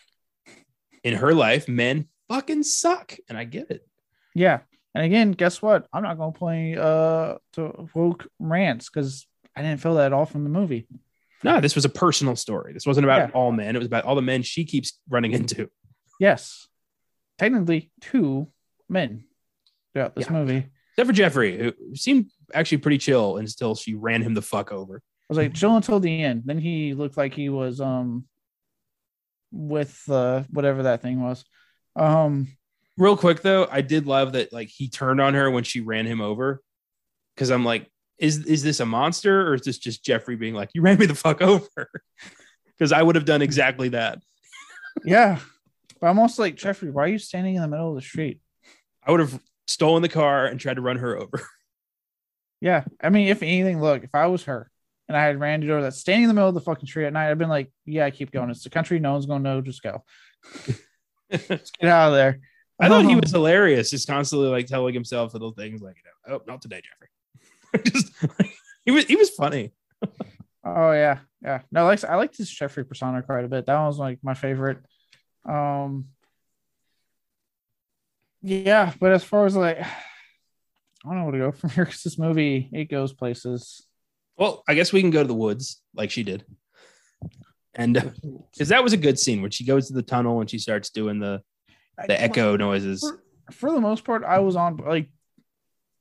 [1.04, 3.88] in her life, men fucking suck, and I get it.
[4.36, 4.60] Yeah.
[4.96, 5.88] And again, guess what?
[5.94, 10.14] I'm not going to play uh to woke rants because I didn't feel that at
[10.14, 10.88] all from the movie.
[11.44, 12.74] No, this was a personal story.
[12.74, 13.34] This wasn't about Yeah.
[13.36, 13.76] all men.
[13.76, 15.70] It was about all the men she keeps running into.
[16.20, 16.68] Yes,
[17.38, 18.48] technically two
[18.90, 19.24] men
[19.94, 20.34] throughout this Yeah.
[20.34, 20.66] movie.
[20.92, 24.98] Except for Jeffrey, who seemed actually pretty chill until she ran him the fuck over.
[24.98, 26.44] I was like chill until the end.
[26.46, 28.26] Then he looked like he was um
[29.52, 31.44] with uh whatever that thing was.
[31.96, 32.48] Um
[32.98, 36.06] Real quick though, I did love that like he turned on her when she ran
[36.06, 36.62] him over.
[37.38, 40.70] Cause I'm like, is is this a monster or is this just Jeffrey being like,
[40.74, 41.68] you ran me the fuck over?
[42.78, 44.20] Because I would have done exactly that.
[45.04, 45.40] yeah.
[46.00, 48.40] But I'm also like, Jeffrey, why are you standing in the middle of the street?
[49.04, 49.38] I would have
[49.68, 51.42] stolen the car and tried to run her over.
[52.62, 52.84] Yeah.
[53.02, 54.70] I mean, if anything, look, if I was her
[55.10, 57.14] and I had Randy over that's standing in the middle of the fucking street at
[57.14, 58.50] night, I've been like, Yeah, I keep going.
[58.52, 60.04] It's the country, no one's gonna know, just go.
[61.32, 62.40] Just get out of there.
[62.80, 66.38] I thought he was hilarious, just constantly like telling himself little things like, you know,
[66.38, 67.92] oh, not today, Jeffrey.
[67.92, 68.54] just like,
[68.86, 69.74] he was he was funny.
[70.64, 71.62] Oh yeah, yeah.
[71.72, 73.66] No, like I liked his Jeffrey persona quite a bit.
[73.66, 74.78] That was like my favorite.
[75.44, 76.10] Um,
[78.44, 79.88] yeah, but as far as like, I
[81.04, 83.88] don't know where to go from here because this movie it goes places.
[84.40, 86.46] Well, I guess we can go to the woods like she did,
[87.76, 88.06] and uh,
[88.54, 90.90] because that was a good scene when she goes to the tunnel and she starts
[90.90, 91.42] doing the
[92.08, 93.02] the echo noises.
[93.02, 93.22] For,
[93.52, 95.12] for the most part, I was on like,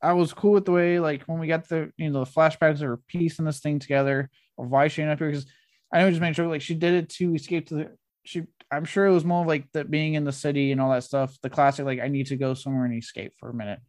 [0.01, 2.75] I was cool with the way like when we got the you know the flashbacks
[2.75, 5.45] of her piecing this thing together of why she ended up here because
[5.93, 7.91] I know just made sure like she did it to escape to the
[8.23, 8.43] she.
[8.71, 11.35] I'm sure it was more like that being in the city and all that stuff.
[11.41, 13.79] The classic like I need to go somewhere and escape for a minute.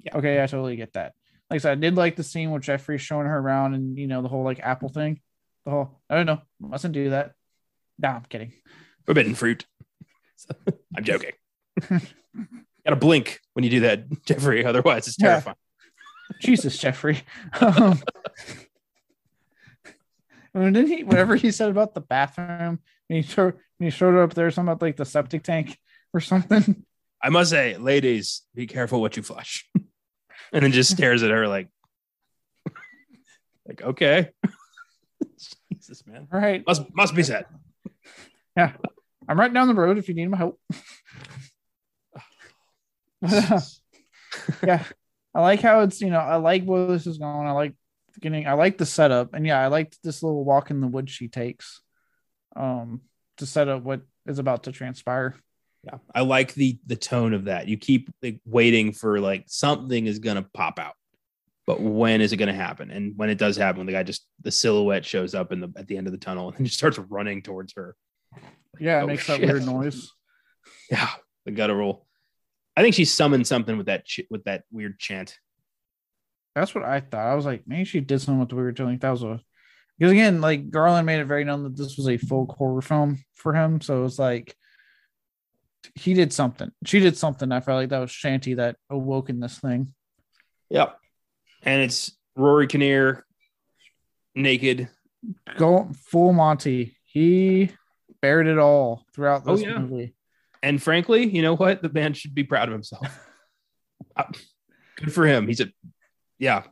[0.00, 0.16] Yeah.
[0.16, 1.12] Okay, I totally get that.
[1.50, 4.06] Like I said, I did like the scene with Jeffrey showing her around and you
[4.06, 5.20] know the whole like Apple thing.
[5.64, 7.32] The whole I don't know, mustn't do that.
[7.98, 8.52] Nah, I'm kidding.
[9.06, 9.66] Forbidden fruit.
[10.96, 11.32] I'm joking.
[12.84, 14.64] Gotta blink when you do that, Jeffrey.
[14.64, 15.28] Otherwise, it's Yeah.
[15.30, 15.56] terrifying.
[16.40, 17.22] Jesus, Jeffrey.
[17.60, 17.98] Um,
[20.52, 21.04] when did he?
[21.04, 24.72] Whatever he said about the bathroom, when he showed when he showed up there, something
[24.72, 25.78] about like the septic tank
[26.12, 26.84] or something.
[27.22, 29.68] I must say, ladies, be careful what you flush.
[30.52, 31.68] And then just stares at her like
[33.68, 34.30] Like, okay.
[35.70, 36.26] Jesus, man.
[36.32, 36.66] All right.
[36.66, 37.44] Must must be said.
[38.56, 38.72] Yeah.
[39.28, 40.58] I'm right down the road if you need my help.
[44.66, 44.84] yeah.
[45.34, 47.46] I like how it's, you know, I like where this is going.
[47.46, 47.74] I like
[48.18, 49.34] getting I like the setup.
[49.34, 51.82] And yeah, I liked this little walk in the woods she takes
[52.56, 53.02] um
[53.36, 55.36] to set up what is about to transpire.
[55.92, 57.68] Yeah, I like the the tone of that.
[57.68, 60.94] You keep like, waiting for like something is gonna pop out,
[61.66, 62.90] but when is it gonna happen?
[62.90, 65.72] And when it does happen, when the guy just the silhouette shows up in the
[65.76, 67.96] at the end of the tunnel and just starts running towards her.
[68.78, 70.12] Yeah, it Oh, makes that weird noise.
[70.90, 71.08] Yeah,
[71.44, 72.06] the guttural.
[72.76, 75.36] I think she summoned something with that ch- with that weird chant.
[76.54, 77.26] That's what I thought.
[77.26, 78.90] I was like, maybe she did something with the weird tone.
[78.90, 79.40] Like that was a
[79.98, 83.18] because again, like Garland made it very known that this was a folk horror film
[83.34, 83.80] for him.
[83.80, 84.54] So it was like
[85.94, 86.70] he did something.
[86.84, 87.50] She did something.
[87.52, 89.94] I felt like that was Shanty that awoke in this thing.
[90.70, 90.98] Yep,
[91.62, 93.24] and it's Rory Kinnear
[94.34, 94.88] naked.
[95.56, 96.96] Go full Monty.
[97.04, 97.70] He
[98.22, 99.78] bared it all throughout Oh, this yeah.
[99.78, 100.14] movie.
[100.62, 101.82] And frankly, you know what?
[101.82, 103.06] The man should be proud of himself.
[104.16, 104.24] Uh,
[104.96, 105.46] Good for him.
[105.48, 105.68] He's a
[106.40, 106.64] yeah,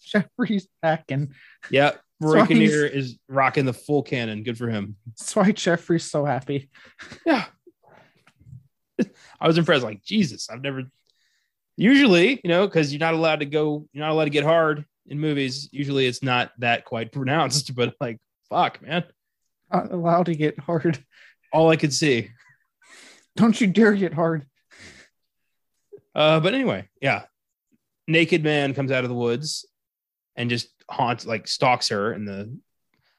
[0.00, 1.34] Jeffrey's packing.
[1.70, 1.92] yeah.
[2.20, 4.42] Rory Kinnear is rocking the full cannon.
[4.42, 4.96] Good for him.
[5.06, 6.70] That's why Jeffrey's so happy.
[7.26, 7.44] Yeah.
[9.40, 9.84] I was impressed.
[9.84, 10.84] Like, Jesus, I've never
[11.76, 14.84] usually, you know, because you're not allowed to go, you're not allowed to get hard
[15.06, 15.68] in movies.
[15.72, 18.18] Usually it's not that quite pronounced, but like,
[18.48, 19.04] fuck, man.
[19.72, 21.02] Not allowed to get hard.
[21.52, 22.30] All I could see.
[23.36, 24.46] Don't you dare get hard.
[26.14, 27.24] Uh, but anyway, yeah.
[28.08, 29.66] Naked man comes out of the woods
[30.36, 32.56] and just haunts, like stalks her, and the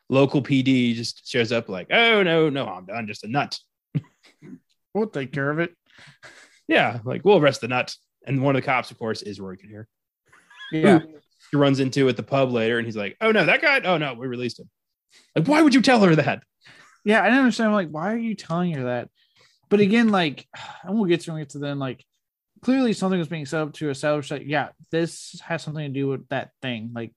[0.09, 3.59] local PD just shows up, like, oh no, no, I'm done, just a nut.
[4.93, 5.75] We'll take care of it.
[6.67, 7.95] Yeah, like we'll arrest the nut.
[8.25, 9.87] And one of the cops, of course, is Rory Kinnear.
[10.71, 10.99] Yeah.
[11.51, 13.97] he runs into at the pub later and he's like, Oh no, that guy, oh
[13.97, 14.69] no, we released him.
[15.35, 16.43] Like, why would you tell her that?
[17.05, 17.69] Yeah, I didn't understand.
[17.69, 19.09] I'm Like, why are you telling her that?
[19.69, 20.45] But again, like,
[20.83, 21.79] and we'll get to it to then.
[21.79, 22.03] Like,
[22.61, 26.07] clearly something was being set up to establish that yeah, this has something to do
[26.07, 26.91] with that thing.
[26.93, 27.13] Like,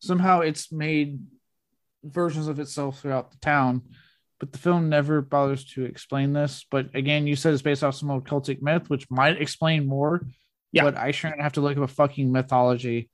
[0.00, 1.20] somehow it's made
[2.04, 3.82] versions of itself throughout the town,
[4.40, 6.64] but the film never bothers to explain this.
[6.70, 10.26] But again, you said it's based off some old cultic myth, which might explain more.
[10.72, 10.84] Yeah.
[10.84, 13.10] but I shouldn't have to look up a fucking mythology.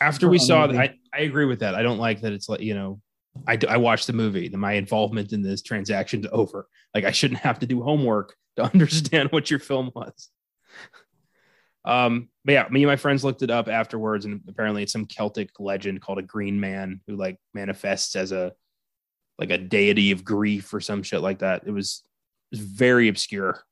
[0.00, 1.74] After we saw that, I, I agree with that.
[1.74, 3.00] I don't like that it's like, you know,
[3.46, 6.68] I, I watched the movie, my involvement in this transaction is over.
[6.94, 10.30] Like, I shouldn't have to do homework to understand what your film was.
[11.84, 15.06] Um, but yeah, me and my friends looked it up afterwards, and apparently it's some
[15.06, 18.52] Celtic legend called a green man who like manifests as a
[19.38, 21.62] like a deity of grief or some shit like that.
[21.66, 22.02] It was,
[22.50, 23.62] it was very obscure.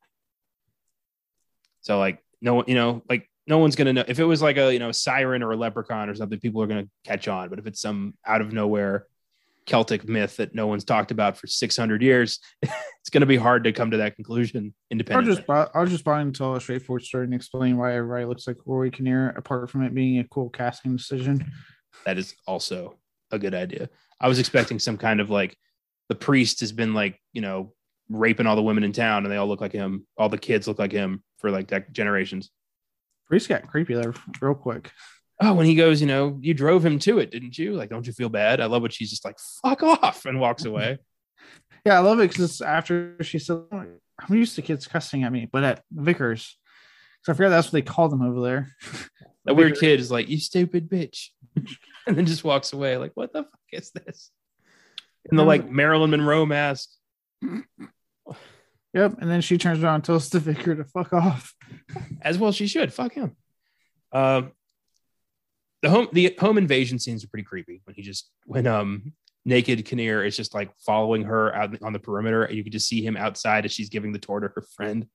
[1.81, 4.57] So like no one, you know, like no one's gonna know if it was like
[4.57, 7.49] a you know siren or a leprechaun or something, people are gonna catch on.
[7.49, 9.07] But if it's some out of nowhere
[9.65, 13.71] Celtic myth that no one's talked about for 600 years, it's gonna be hard to
[13.71, 14.73] come to that conclusion
[15.29, 18.25] I'll just buy, I'll just buy and tell a straightforward story and explain why everybody
[18.25, 21.51] looks like Roy Kinnear, apart from it being a cool casting decision.
[22.05, 22.97] that is also
[23.31, 23.89] a good idea.
[24.19, 25.57] I was expecting some kind of like
[26.09, 27.73] the priest has been like, you know,
[28.09, 30.05] raping all the women in town and they all look like him.
[30.17, 32.51] All the kids look like him for like generations.
[33.27, 34.91] Priest got creepy there real quick.
[35.41, 37.73] Oh, when he goes, you know, you drove him to it, didn't you?
[37.73, 38.61] Like, don't you feel bad?
[38.61, 40.99] I love what she's just like, fuck off and walks away.
[41.85, 43.99] Yeah, I love it because after she said, I'm
[44.29, 46.57] used to kids cussing at me, but at vicars.
[47.23, 48.71] So I forgot that's what they call them over there.
[49.45, 51.29] That weird kid is like, you stupid bitch.
[52.07, 52.97] and then just walks away.
[52.97, 54.31] Like, what the fuck is this?
[55.29, 56.89] In the like Marilyn Monroe mask.
[57.41, 59.17] Yep.
[59.19, 61.53] And then she turns around and tells the vicar to fuck off.
[62.21, 62.93] as well she should.
[62.93, 63.35] Fuck him.
[64.11, 64.51] Um,
[65.81, 69.85] the home the home invasion scenes are pretty creepy when he just when um naked
[69.85, 73.05] Kinnear is just like following her out on the perimeter, and you can just see
[73.05, 75.07] him outside as she's giving the tour to her friend.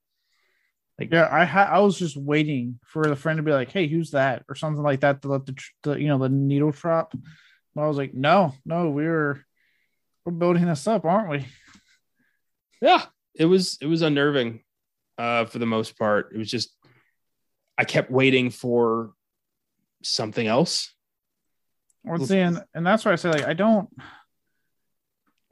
[1.01, 3.86] Like, Yeah, I ha- I was just waiting for the friend to be like, "Hey,
[3.88, 6.72] who's that?" or something like that to let the, tr- the you know the needle
[6.72, 7.14] drop.
[7.74, 9.42] But I was like, "No, no, we're
[10.24, 11.46] we're building this up, aren't we?"
[12.82, 14.61] yeah, it was it was unnerving
[15.16, 16.32] uh, for the most part.
[16.34, 16.76] It was just
[17.78, 19.12] I kept waiting for
[20.03, 20.92] something else.
[22.26, 23.88] See, and, and that's why I say like I don't.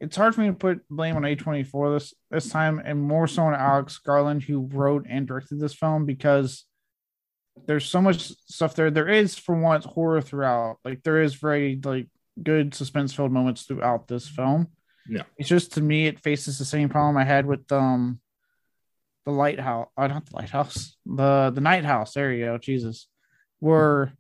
[0.01, 3.01] It's hard for me to put blame on A twenty four this this time, and
[3.01, 6.65] more so on Alex Garland, who wrote and directed this film, because
[7.67, 8.91] there's so much stuff there.
[8.91, 10.77] There is, for once, horror throughout.
[10.85, 12.09] Like there is very like
[12.41, 14.69] good suspense filled moments throughout this film.
[15.09, 15.23] Yeah.
[15.39, 18.21] it's just to me it faces the same problem I had with um
[19.25, 19.89] the lighthouse.
[19.97, 20.97] Uh, not the lighthouse.
[21.07, 22.13] The the night house.
[22.13, 22.59] There you go.
[22.59, 23.09] Jesus,
[23.59, 24.13] where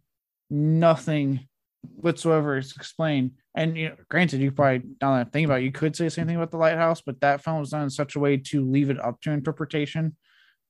[0.51, 1.47] nothing
[1.83, 3.33] whatsoever is explained.
[3.55, 6.05] And you know, granted, you probably now that I think about it, you could say
[6.05, 8.37] the same thing about the lighthouse, but that film was done in such a way
[8.37, 10.17] to leave it up to interpretation.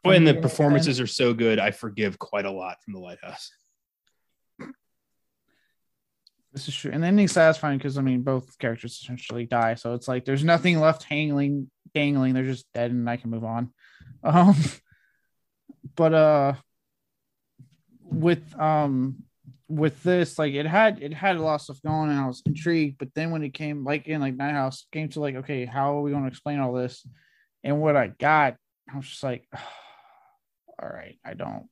[0.04, 1.58] Well, and the performances are so good.
[1.58, 3.50] I forgive quite a lot from the lighthouse.
[6.52, 6.90] This is true.
[6.92, 9.74] And the ending's satisfying because I mean both characters essentially die.
[9.74, 12.34] So it's like there's nothing left hanging dangling.
[12.34, 13.72] They're just dead and I can move on.
[14.24, 14.56] Um
[15.94, 16.54] but uh
[18.02, 19.22] with um
[19.68, 22.42] with this, like it had it had a lot of stuff going and I was
[22.46, 25.66] intrigued, but then when it came like in like Night House came to like, okay,
[25.66, 27.06] how are we going to explain all this?
[27.64, 28.56] And what I got,
[28.92, 31.68] I was just like, all right, I don't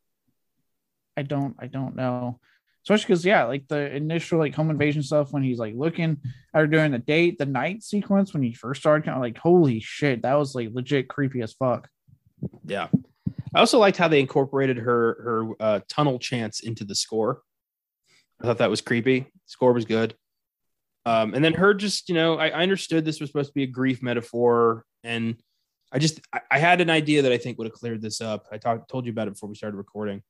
[1.16, 2.40] I don't I don't know
[2.86, 6.18] especially because yeah, like the initial like home invasion stuff when he's like looking
[6.54, 9.80] her during the date, the night sequence when he first started, kind of like holy
[9.80, 11.88] shit, that was like legit creepy as fuck.
[12.64, 12.86] Yeah.
[13.52, 17.40] I also liked how they incorporated her her uh, tunnel chants into the score.
[18.40, 19.26] I thought that was creepy.
[19.46, 20.14] Score was good.
[21.04, 23.62] Um, and then her just, you know, I, I understood this was supposed to be
[23.62, 25.36] a grief metaphor, and
[25.92, 28.46] I just I, I had an idea that I think would have cleared this up.
[28.50, 30.22] I talked told you about it before we started recording.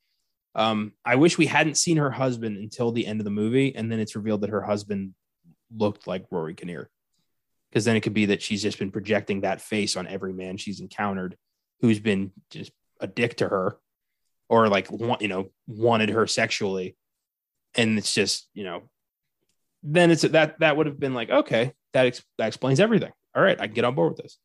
[0.54, 3.90] Um, I wish we hadn't seen her husband until the end of the movie, and
[3.90, 5.14] then it's revealed that her husband
[5.74, 6.90] looked like Rory Kinnear.
[7.70, 10.56] Because then it could be that she's just been projecting that face on every man
[10.56, 11.36] she's encountered
[11.80, 13.76] who's been just a dick to her
[14.48, 16.96] or like want you know wanted her sexually
[17.76, 18.82] and it's just you know
[19.82, 23.42] then it's that that would have been like okay that ex- that explains everything all
[23.42, 24.38] right i can get on board with this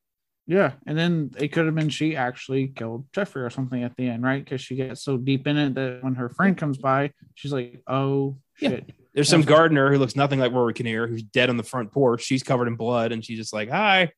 [0.47, 4.09] Yeah, and then it could have been she actually killed Jeffrey or something at the
[4.09, 4.43] end, right?
[4.43, 7.82] Because she gets so deep in it that when her friend comes by, she's like,
[7.88, 8.69] "Oh Yeah.
[8.69, 11.91] shit." there's some gardener who looks nothing like rory kinnear who's dead on the front
[11.91, 14.09] porch she's covered in blood and she's just like hi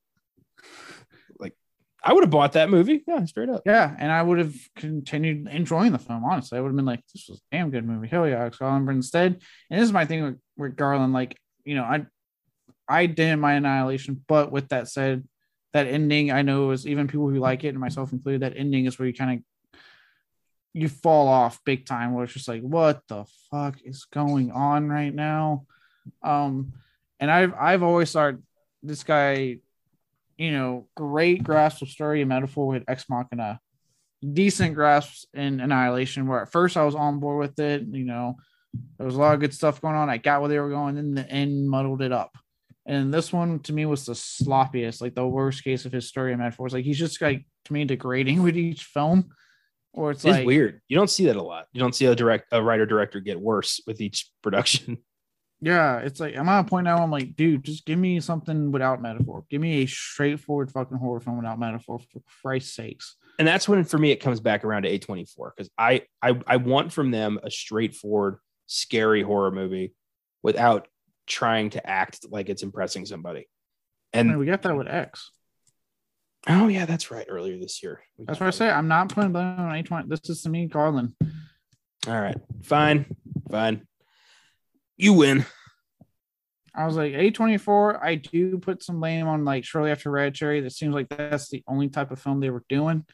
[2.04, 5.47] i would have bought that movie yeah straight up Yeah, and I would have continued
[5.47, 6.24] enjoying the film.
[6.24, 8.60] Honestly, I would have been like, "This was a damn good movie." Hell yeah, Alex
[8.62, 9.39] instead,
[9.70, 11.14] and this is my thing with, with Garland.
[11.14, 12.06] Like, you know, I
[12.88, 15.28] I didn't mind Annihilation, but with that said,
[15.72, 18.86] that ending, I know is even people who like it, and myself included, that ending
[18.86, 19.80] is where you kind of
[20.74, 22.14] you fall off big time.
[22.14, 25.66] Where it's just like, what the fuck is going on right now?
[26.22, 26.74] Um,
[27.20, 28.36] and I've I've always thought
[28.82, 29.60] this guy
[30.38, 33.60] you know, great grasp of story and metaphor with Ex Machina,
[34.34, 36.28] decent grasps in Annihilation.
[36.28, 38.36] Where at first I was on board with it, you know,
[38.98, 40.10] there was a lot of good stuff going on.
[40.10, 42.36] I got where they were going, then the end muddled it up.
[42.86, 46.34] And this one to me was the sloppiest, like the worst case of his story
[46.34, 46.74] and metaphors.
[46.74, 49.30] Like he's just like to me degrading with each film,
[49.94, 52.16] or it's it's like weird you don't see that a lot you don't see a
[52.16, 54.98] direct a writer director get worse with each production
[55.64, 56.97] Yeah, it's like I'm at a point now.
[56.97, 59.45] I'm like, dude, just give me something without metaphor.
[59.49, 63.16] Give me a straightforward fucking horror film without metaphor, for Christ's sakes.
[63.39, 66.57] and that's when for me it comes back around to A24 because I, I I
[66.57, 69.93] want from them a straightforward scary horror movie
[70.41, 70.89] without
[71.28, 73.47] trying to act like it's impressing somebody.
[74.11, 75.32] And we got that with X.
[76.49, 77.26] oh yeah, that's right.
[77.30, 78.01] Earlier this year.
[78.20, 78.70] That's what I say.
[78.70, 80.09] I'm not putting blame on H1.
[80.09, 81.14] This is to me, Garland.
[82.05, 83.05] All right, fine,
[83.49, 83.88] fine.
[84.98, 85.46] You win.
[86.76, 88.04] I was like A24.
[88.04, 90.62] I do put some blame on like shortly after Hereditary.
[90.62, 93.06] That seems like that's the only type of film they were doing.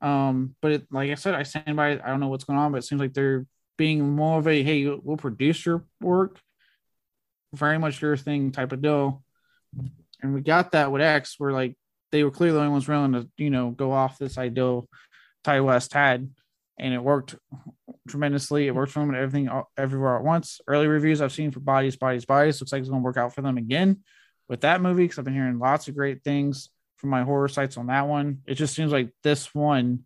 [0.00, 1.90] Um, but it, like I said, I stand by.
[1.90, 2.00] it.
[2.04, 3.46] I don't know what's going on, but it seems like they're
[3.76, 6.38] being more of a hey, we'll produce your work,
[7.52, 9.22] very much your thing type of deal.
[10.22, 11.76] And we got that with X, where like
[12.12, 14.88] they were clearly the only ones willing to you know go off this ideal
[15.44, 16.30] Ti West had,
[16.78, 17.34] and it worked
[18.06, 18.66] tremendously.
[18.66, 20.60] It works for them and everything everywhere at once.
[20.66, 23.34] Early reviews I've seen for Bodies, Bodies, Bodies looks like it's going to work out
[23.34, 24.02] for them again
[24.48, 27.76] with that movie because I've been hearing lots of great things from my horror sites
[27.76, 28.42] on that one.
[28.46, 30.04] It just seems like this one.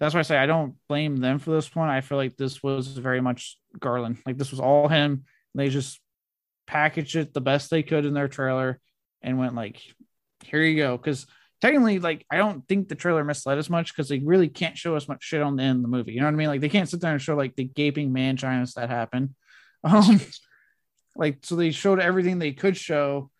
[0.00, 1.88] That's why I say I don't blame them for this one.
[1.88, 4.18] I feel like this was very much Garland.
[4.26, 5.24] Like this was all him.
[5.54, 6.00] They just
[6.66, 8.80] packaged it the best they could in their trailer
[9.22, 9.80] and went like,
[10.44, 11.26] "Here you go." Because
[11.64, 14.96] technically, like I don't think the trailer misled as much because they really can't show
[14.96, 16.12] us much shit on the end of the movie.
[16.12, 16.48] You know what I mean?
[16.48, 19.34] Like they can't sit there and show like the gaping man giants that happen.
[19.86, 20.18] Um,
[21.14, 23.30] like so they showed everything they could show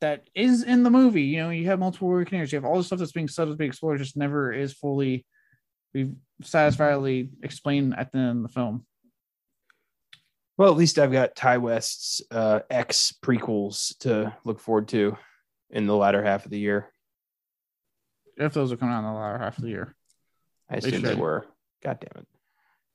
[0.00, 1.24] that is in the movie.
[1.24, 3.56] You know, you have multiple Rory Kinnears, you have all the stuff that's being subtly
[3.56, 5.26] being explored, just never is fully
[5.92, 8.86] we've satisfyingly explained at the end of the film.
[10.56, 15.18] Well, at least I've got Ti West's uh, X prequels to look forward to
[15.70, 16.91] in the latter half of the year.
[18.42, 19.94] If those are coming out in the latter half of the year.
[20.68, 21.18] I assume they, should.
[21.18, 21.46] were.
[21.82, 22.28] God damn it.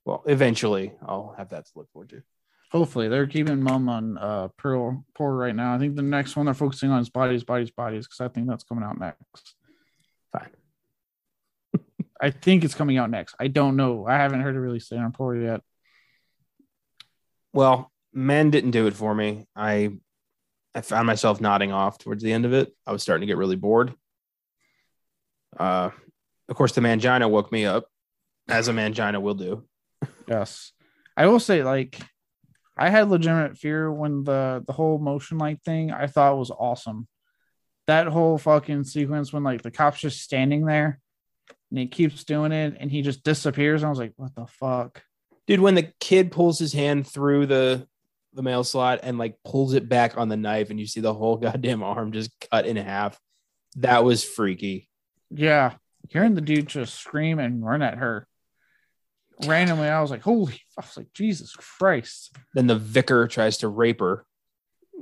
[0.06, 2.24] Well, eventually I'll have that to look forward to.
[2.72, 5.74] Hopefully, they're keeping mum on uh Pearl poor right now.
[5.74, 8.48] I think the next one they're focusing on is bodies, bodies, bodies, because I think
[8.48, 9.56] that's coming out next.
[10.34, 10.50] Fine.
[12.22, 13.36] I think it's coming out next.
[13.40, 14.06] I don't know.
[14.06, 15.62] I haven't heard a release date on poor yet.
[17.54, 19.46] Well, men didn't do it for me.
[19.56, 19.92] I
[20.76, 22.74] I found myself nodding off towards the end of it.
[22.86, 23.94] I was starting to get really bored.
[25.58, 25.92] Uh,
[26.50, 27.86] of course, the mangina woke me up,
[28.48, 29.66] as a mangina will do.
[30.28, 30.72] Yes.
[31.16, 32.00] I will say, like,
[32.78, 37.08] I had legitimate fear when the the whole motion light thing I thought was awesome.
[37.88, 41.00] That whole fucking sequence when like the cop's just standing there
[41.72, 43.84] and he keeps doing it and he just disappears.
[43.84, 45.02] I was like, what the fuck?
[45.48, 47.88] Dude, when the kid pulls his hand through the
[48.34, 51.14] the mail slot and like pulls it back on the knife and you see the
[51.14, 53.20] whole goddamn arm just cut in half,
[53.78, 54.88] that was freaky.
[55.30, 55.74] Yeah.
[56.10, 58.28] Hearing the dude just scream and run at her
[59.46, 62.36] randomly, I was like, holy, I was like, Jesus Christ.
[62.54, 64.26] Then the vicar tries to rape her,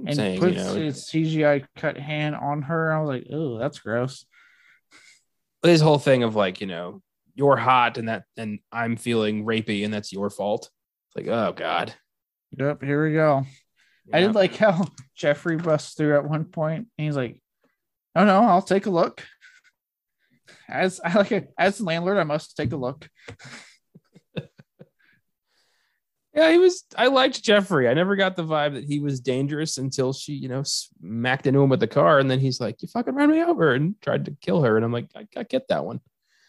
[0.05, 2.91] And saying, puts you know, his CGI cut hand on her.
[2.91, 4.25] I was like, oh, that's gross.
[5.63, 7.01] This whole thing of like, you know,
[7.33, 10.69] you're hot and that, and I'm feeling rapey and that's your fault.
[11.09, 11.93] It's like, oh God.
[12.57, 13.45] Yep, here we go.
[14.13, 17.41] I did like how Jeffrey busts through at one point and he's like,
[18.15, 19.25] Oh no, I'll take a look.
[20.67, 23.07] As I like it, as landlord, I must take a look.
[26.35, 26.83] Yeah, he was.
[26.97, 27.87] I liked Jeffrey.
[27.87, 31.63] I never got the vibe that he was dangerous until she, you know, smacked into
[31.63, 34.25] him with the car, and then he's like, "You fucking ran me over," and tried
[34.25, 34.75] to kill her.
[34.75, 36.01] And I'm like, I, I get that one.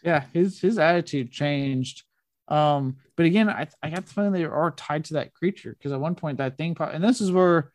[0.03, 2.03] Yeah, his his attitude changed.
[2.49, 5.93] Um, but again, I I got the feeling they are tied to that creature because
[5.93, 7.71] at one point that thing popped, and this is where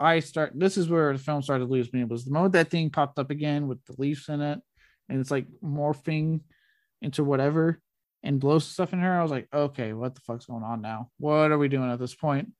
[0.00, 0.54] I start.
[0.56, 2.02] This is where the film started to lose me.
[2.02, 4.58] Was the moment that thing popped up again with the leaves in it,
[5.08, 6.40] and it's like morphing
[7.00, 7.80] into whatever
[8.22, 9.18] and blows stuff in her.
[9.18, 11.10] I was like, okay, what the fuck's going on now?
[11.18, 12.52] What are we doing at this point?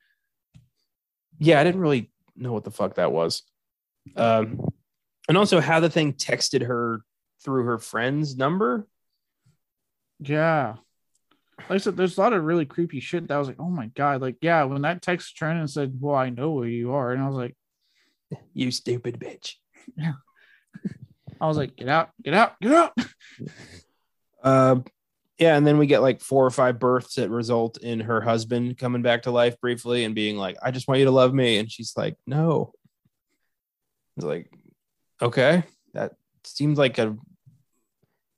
[1.38, 3.42] Yeah, I didn't really know what the fuck that was.
[4.16, 4.60] Um,
[5.28, 7.02] and also how the thing texted her
[7.44, 8.86] through her friend's number.
[10.18, 10.76] Yeah.
[11.58, 13.70] Like I said, there's a lot of really creepy shit that I was like, oh
[13.70, 16.92] my god, like yeah, when that text turned and said, "Well, I know who you
[16.92, 17.56] are," and I was like,
[18.54, 19.54] You stupid bitch.
[21.42, 22.92] I was like, get out, get out, get out.
[24.40, 24.76] Uh,
[25.38, 28.78] yeah, and then we get like four or five births that result in her husband
[28.78, 31.58] coming back to life briefly and being like, "I just want you to love me,"
[31.58, 32.72] and she's like, "No."
[34.16, 34.52] It's like,
[35.20, 35.64] okay,
[35.94, 36.12] that
[36.44, 37.16] seems like a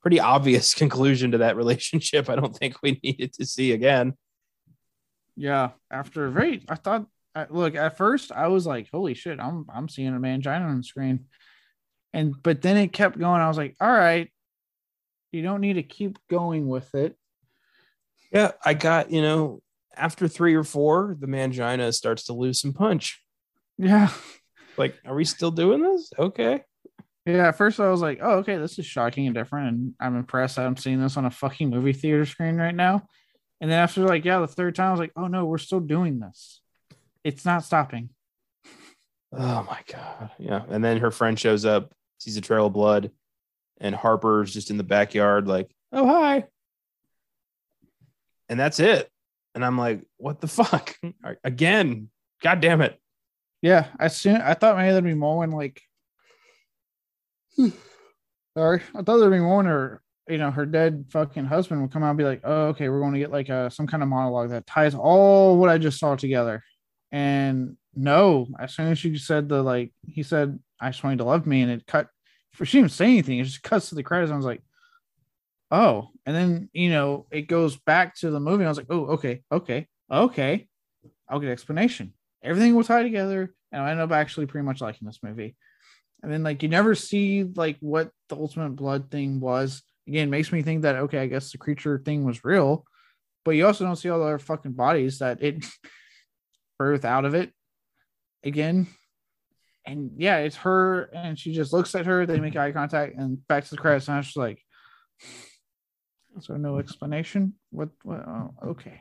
[0.01, 2.31] pretty obvious conclusion to that relationship.
[2.31, 4.15] I don't think we needed to see again.
[5.37, 9.41] Yeah, after a very, I thought, I, look, at first I was like, holy shit,
[9.41, 11.27] I'm I'm seeing a mangina on the screen,
[12.15, 13.41] and but then it kept going.
[13.41, 14.31] I was like, all right,
[15.33, 17.17] you don't need to keep going with it.
[18.33, 19.61] Yeah, I got you know
[19.97, 23.21] after three or four, the mangina starts to lose some punch.
[23.77, 24.11] Yeah,
[24.77, 26.11] Like, are we still doing this?
[26.19, 26.62] Okay.
[27.27, 27.49] yeah.
[27.49, 30.59] At first I was like, oh, okay, this is shocking and different, and I'm impressed
[30.59, 33.07] I'm seeing this on a fucking movie theater screen right now.
[33.61, 35.81] And then after like, yeah, the third time I was like, oh no, we're still
[35.81, 36.61] doing this.
[37.23, 38.11] It's not stopping.
[39.33, 40.31] Oh my god.
[40.39, 40.62] Yeah.
[40.69, 43.11] And then her friend shows up, sees a trail of blood,
[43.81, 46.45] and Harper's just in the backyard, like, oh hi.
[48.49, 49.11] And that's it.
[49.55, 50.95] And I'm like, what the fuck?
[51.43, 52.11] Again.
[52.43, 53.01] God damn it.
[53.62, 55.81] Yeah, I soon I thought maybe there'd be more when like
[58.57, 58.83] sorry.
[58.95, 62.03] I thought there'd be more when her you know her dead fucking husband would come
[62.03, 64.11] out and be like, Oh, okay, we're going to get like a some kind of
[64.11, 66.62] monologue that ties all what I just saw together.
[67.11, 71.24] And no, as soon as she said the like he said, I just wanted to
[71.24, 72.09] love me, and it cut
[72.53, 74.32] for she didn't say anything, it just cuts to the credits.
[74.32, 74.62] I was like,
[75.70, 78.64] Oh, and then you know it goes back to the movie.
[78.64, 80.68] I was like, Oh, okay, okay, okay.
[81.28, 82.12] I'll get explanation
[82.45, 85.57] everything will tie together and i end up actually pretty much liking this movie
[86.22, 90.53] and then like you never see like what the ultimate blood thing was again makes
[90.53, 92.85] me think that okay i guess the creature thing was real
[93.45, 95.64] but you also don't see all the other fucking bodies that it
[96.80, 97.51] birthed out of it
[98.45, 98.87] again
[99.87, 103.47] and yeah it's her and she just looks at her they make eye contact and
[103.49, 104.61] back to the credits and i was just like
[106.41, 109.01] so no explanation what, what oh, okay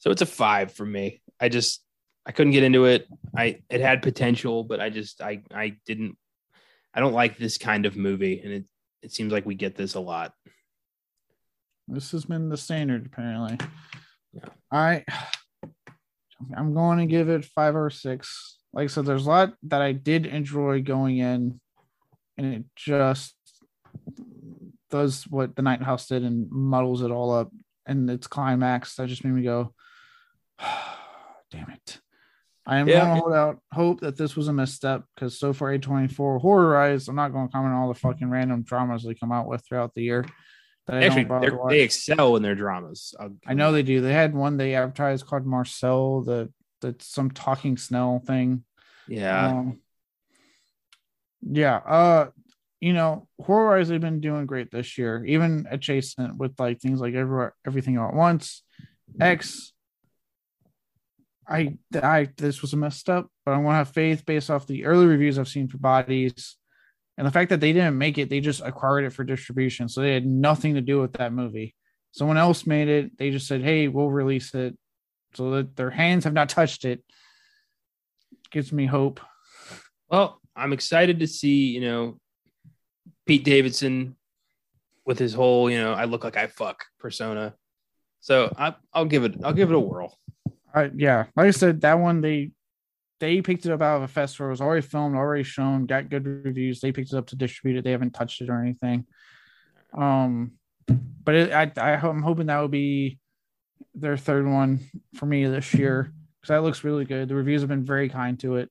[0.00, 1.20] So it's a five for me.
[1.38, 1.84] I just
[2.24, 3.06] I couldn't get into it.
[3.36, 6.16] I it had potential, but I just I I didn't
[6.94, 8.40] I don't like this kind of movie.
[8.40, 8.64] And it
[9.02, 10.32] it seems like we get this a lot.
[11.86, 13.58] This has been the standard, apparently.
[14.32, 14.48] Yeah.
[14.72, 15.04] I
[16.56, 18.56] I'm going to give it five or six.
[18.72, 21.60] Like I said, there's a lot that I did enjoy going in,
[22.38, 23.34] and it just
[24.90, 27.50] does what the Night House did and muddles it all up.
[27.86, 29.74] And its climax that just made me go,
[31.50, 31.98] damn it.
[32.66, 33.00] I am Yeah.
[33.04, 36.68] going to hold out hope that this was a misstep because so far A24 horror
[36.68, 39.48] rise, I'm not going to comment on all the fucking random dramas they come out
[39.48, 40.24] with throughout the year.
[40.86, 41.70] That I Actually, don't they're- to watch.
[41.70, 43.14] they excel in their dramas.
[43.46, 44.00] I know they do.
[44.00, 48.64] They had one they advertised called Marcel, the that's some talking Snell thing.
[49.08, 49.48] Yeah.
[49.48, 49.80] Um,
[51.42, 51.76] yeah.
[51.76, 52.30] Uh,
[52.80, 57.00] you know, horror wise, they've been doing great this year, even adjacent with like things
[57.00, 58.62] like everywhere, everything all at once,
[59.20, 59.72] X.
[61.46, 64.66] I, I, this was a messed up, but I want to have faith based off
[64.66, 66.56] the early reviews I've seen for bodies
[67.20, 69.90] and the fact that they didn't make it, they just acquired it for distribution.
[69.90, 71.74] So they had nothing to do with that movie.
[72.12, 73.18] Someone else made it.
[73.18, 74.74] They just said, hey, we'll release it.
[75.34, 77.04] So that their hands have not touched it.
[78.50, 79.20] Gives me hope.
[80.10, 82.18] Well, I'm excited to see, you know,
[83.26, 84.16] Pete Davidson
[85.06, 87.54] with his whole, you know, I look like I fuck persona.
[88.20, 90.18] So I, will give it, I'll give it a whirl.
[90.74, 92.50] Uh, yeah, like I said, that one they
[93.20, 94.48] they picked it up out of a festival.
[94.48, 96.80] It was already filmed, already shown, got good reviews.
[96.80, 97.84] They picked it up to distribute it.
[97.84, 99.06] They haven't touched it or anything.
[99.96, 100.52] Um,
[100.86, 103.18] but it, I, I I'm hoping that will be
[103.94, 104.80] their third one
[105.14, 107.28] for me this year because that looks really good.
[107.28, 108.70] The reviews have been very kind to it.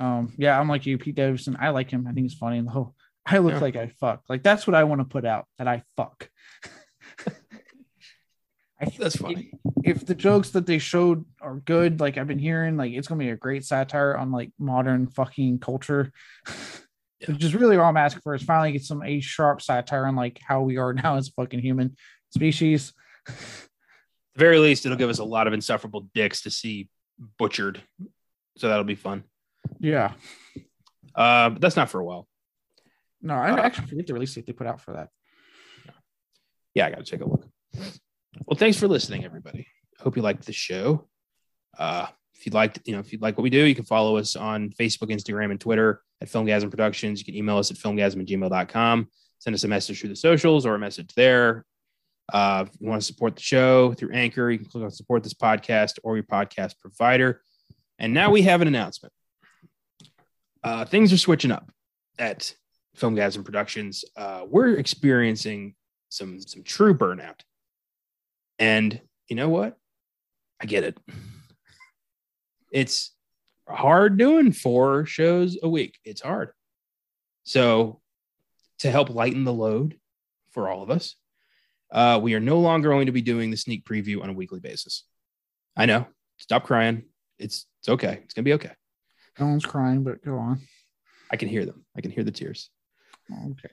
[0.00, 1.56] Um, yeah, I'm like you, Pete Davidson.
[1.60, 2.06] I like him.
[2.06, 2.58] I think he's funny.
[2.58, 3.60] And the whole I look yeah.
[3.60, 4.22] like I fuck.
[4.28, 6.28] Like that's what I want to put out that I fuck.
[8.80, 9.52] I That's funny.
[9.84, 13.20] If the jokes that they showed are good, like I've been hearing, like it's gonna
[13.20, 16.12] be a great satire on like modern fucking culture.
[17.20, 17.34] Yeah.
[17.34, 20.16] Which is really all I'm asking for is finally get some a sharp satire on
[20.16, 21.94] like how we are now as a fucking human
[22.30, 22.92] species.
[24.34, 26.88] The very least, it'll give us a lot of insufferable dicks to see
[27.38, 27.80] butchered.
[28.56, 29.24] So that'll be fun.
[29.78, 30.12] Yeah.
[31.14, 32.26] Uh, but that's not for a while.
[33.20, 35.08] No, I uh, actually forget the release date they put out for that.
[36.74, 37.46] Yeah, I gotta take a look.
[38.46, 39.66] Well, thanks for listening, everybody.
[40.00, 41.08] Hope you liked the show.
[41.78, 44.16] Uh, if you'd like, you know, if you'd like what we do, you can follow
[44.16, 47.20] us on Facebook, Instagram, and Twitter at Filmgazm Productions.
[47.20, 49.08] You can email us at filmgazm at gmail.com.
[49.38, 51.64] Send us a message through the socials or a message there.
[52.32, 55.22] Uh, if you want to support the show through Anchor, you can click on support
[55.22, 57.42] this podcast or your podcast provider.
[57.98, 59.12] And now we have an announcement.
[60.64, 61.70] Uh, things are switching up
[62.18, 62.54] at
[62.96, 64.04] Filmgazm Productions.
[64.16, 65.74] Uh, we're experiencing
[66.08, 67.40] some some true burnout.
[68.58, 69.76] And you know what?
[70.60, 70.98] I get it.
[72.72, 73.14] It's
[73.68, 75.98] hard doing four shows a week.
[76.06, 76.52] It's hard.
[77.44, 78.00] So,
[78.78, 79.98] to help lighten the load
[80.52, 81.16] for all of us,
[81.92, 84.60] uh, we are no longer going to be doing the sneak preview on a weekly
[84.60, 85.04] basis.
[85.76, 86.06] I know.
[86.38, 87.04] Stop crying.
[87.38, 88.20] It's it's okay.
[88.24, 88.72] It's gonna be okay.
[89.38, 90.60] No one's crying, but go on.
[91.30, 91.84] I can hear them.
[91.96, 92.68] I can hear the tears.
[93.32, 93.68] Okay.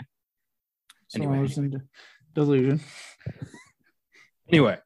[1.08, 1.38] So anyway.
[1.38, 1.82] I was in
[2.34, 2.82] delusion.
[4.48, 4.78] Anyway,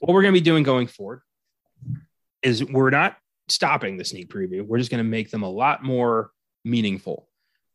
[0.00, 1.20] what we're going to be doing going forward
[2.42, 3.16] is we're not
[3.48, 4.66] stopping the sneak preview.
[4.66, 6.30] We're just going to make them a lot more
[6.64, 7.28] meaningful.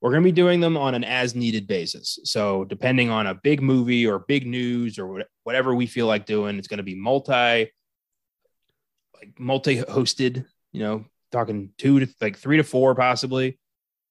[0.05, 2.19] We're going to be doing them on an as needed basis.
[2.25, 6.59] So, depending on a big movie or big news or whatever we feel like doing,
[6.59, 7.71] it's going to be multi
[9.15, 13.57] like multi hosted, you know, talking two to like three to four possibly.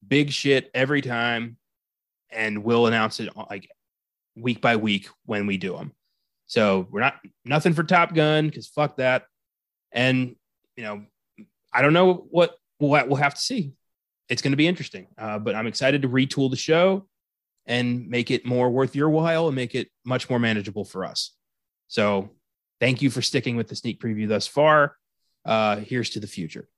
[0.04, 1.58] Big shit every time
[2.28, 3.70] and we'll announce it like
[4.34, 5.92] week by week when we do them.
[6.46, 9.26] So we're not nothing for Top Gun because fuck that.
[9.92, 10.34] And
[10.76, 11.04] you know,
[11.72, 13.74] I don't know what we'll, we'll have to see.
[14.28, 17.06] It's going to be interesting, uh, but I'm excited to retool the show
[17.66, 21.34] and make it more worth your while and make it much more manageable for us.
[21.88, 22.30] So
[22.80, 24.96] thank you for sticking with the sneak preview thus far.
[25.44, 26.68] Uh, here's to the future.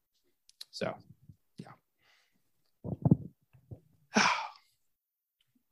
[0.73, 0.95] So,
[1.59, 1.69] yeah.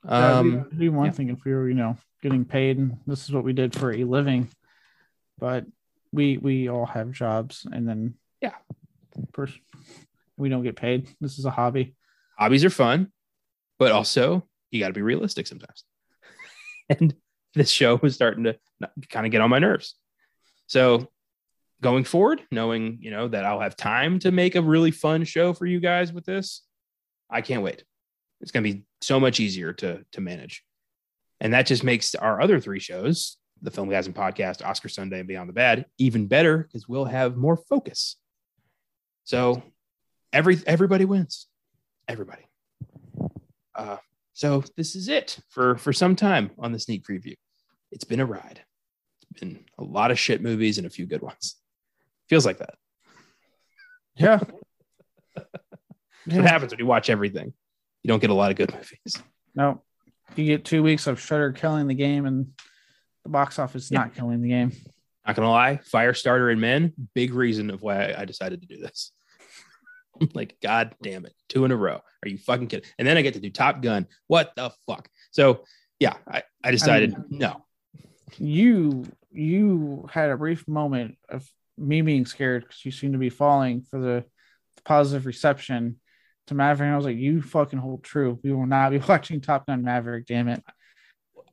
[0.09, 1.13] um, do one yeah.
[1.13, 3.93] thing if we were, you know, getting paid and this is what we did for
[3.93, 4.49] a living
[5.39, 5.67] but
[6.11, 8.55] we we all have jobs and then yeah
[9.35, 9.61] pers-
[10.37, 11.09] we don't get paid.
[11.21, 11.95] This is a hobby.
[12.39, 13.13] Hobbies are fun
[13.79, 15.85] but also you got to be realistic sometimes.
[16.91, 17.15] And
[17.55, 18.59] this show was starting to
[19.09, 19.95] kind of get on my nerves.
[20.67, 21.11] So
[21.81, 25.53] going forward knowing you know that i'll have time to make a really fun show
[25.53, 26.63] for you guys with this
[27.29, 27.85] i can't wait.
[28.41, 30.63] It's going to be so much easier to to manage.
[31.41, 35.49] And that just makes our other three shows, the Filmgazm podcast, Oscar Sunday, and Beyond
[35.49, 38.17] the Bad, even better because we'll have more focus.
[39.25, 39.63] So
[40.35, 41.47] every everybody wins.
[42.09, 42.43] Everybody.
[43.75, 43.97] Uh,
[44.35, 47.35] so this is it for for some time on the sneak preview.
[47.93, 48.61] It's been a ride.
[49.31, 51.57] It's been a lot of shit movies and a few good ones.
[52.29, 52.75] Feels like that.
[54.17, 54.41] Yeah.
[55.37, 55.43] yeah.
[56.37, 57.53] What happens when you watch everything?
[58.03, 59.23] You don't get a lot of good movies.
[59.55, 59.83] No,
[60.37, 62.49] you get two weeks of Shudder killing the game and
[63.23, 64.01] the box office yeah.
[64.01, 64.73] not killing the game.
[65.27, 69.13] Not gonna lie, Firestarter and Men, big reason of why I decided to do this.
[70.35, 72.01] like, god damn it, two in a row.
[72.25, 72.89] Are you fucking kidding?
[72.99, 74.07] And then I get to do Top Gun.
[74.27, 75.09] What the fuck?
[75.31, 75.65] So
[76.01, 77.65] yeah, I, I decided I mean, no.
[78.39, 83.31] You you had a brief moment of me being scared because you seem to be
[83.31, 84.25] falling for the,
[84.77, 86.01] the positive reception
[86.47, 86.93] to Maverick.
[86.93, 88.39] I was like, you fucking hold true.
[88.43, 90.27] We will not be watching Top Gun Maverick.
[90.27, 90.63] Damn it.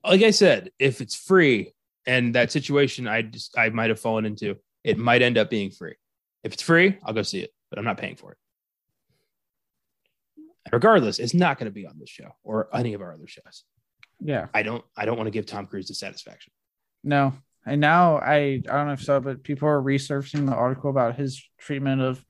[0.04, 1.74] Like I said, if it's free
[2.06, 5.72] and that situation I just I might have fallen into, it might end up being
[5.72, 5.96] free.
[6.44, 8.38] If it's free, I'll go see it, but I'm not paying for it.
[10.72, 13.64] Regardless, it's not going to be on this show or any of our other shows.
[14.20, 14.48] Yeah.
[14.54, 16.54] I don't I don't want to give Tom Cruise the satisfaction.
[17.04, 17.34] No.
[17.66, 21.16] And now I I don't know if so, but people are resurfacing the article about
[21.16, 22.24] his treatment of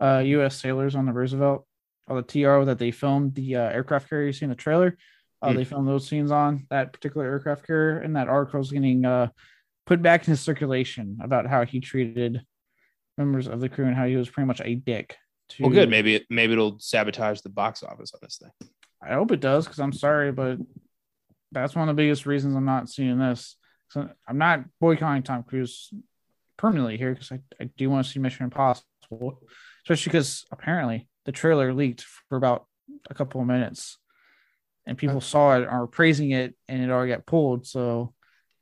[0.00, 0.56] uh, U.S.
[0.56, 1.66] sailors on the Roosevelt,
[2.06, 4.26] or the TR that they filmed the uh, aircraft carrier.
[4.26, 4.96] You see in the trailer,
[5.42, 5.56] uh, Mm.
[5.56, 9.28] they filmed those scenes on that particular aircraft carrier, and that article is getting uh,
[9.86, 12.42] put back into circulation about how he treated
[13.16, 15.16] members of the crew and how he was pretty much a dick.
[15.50, 15.90] To, Well, good.
[15.90, 18.68] Maybe it maybe it'll sabotage the box office on this thing.
[19.02, 20.58] I hope it does because I'm sorry, but
[21.52, 23.56] that's one of the biggest reasons I'm not seeing this.
[23.90, 25.90] So I'm not boycotting Tom Cruise
[26.56, 29.40] permanently here because I, I do want to see Mission Impossible,
[29.84, 32.66] especially because apparently the trailer leaked for about
[33.08, 33.96] a couple of minutes
[34.86, 37.66] and people saw it are praising it and it already got pulled.
[37.66, 38.14] So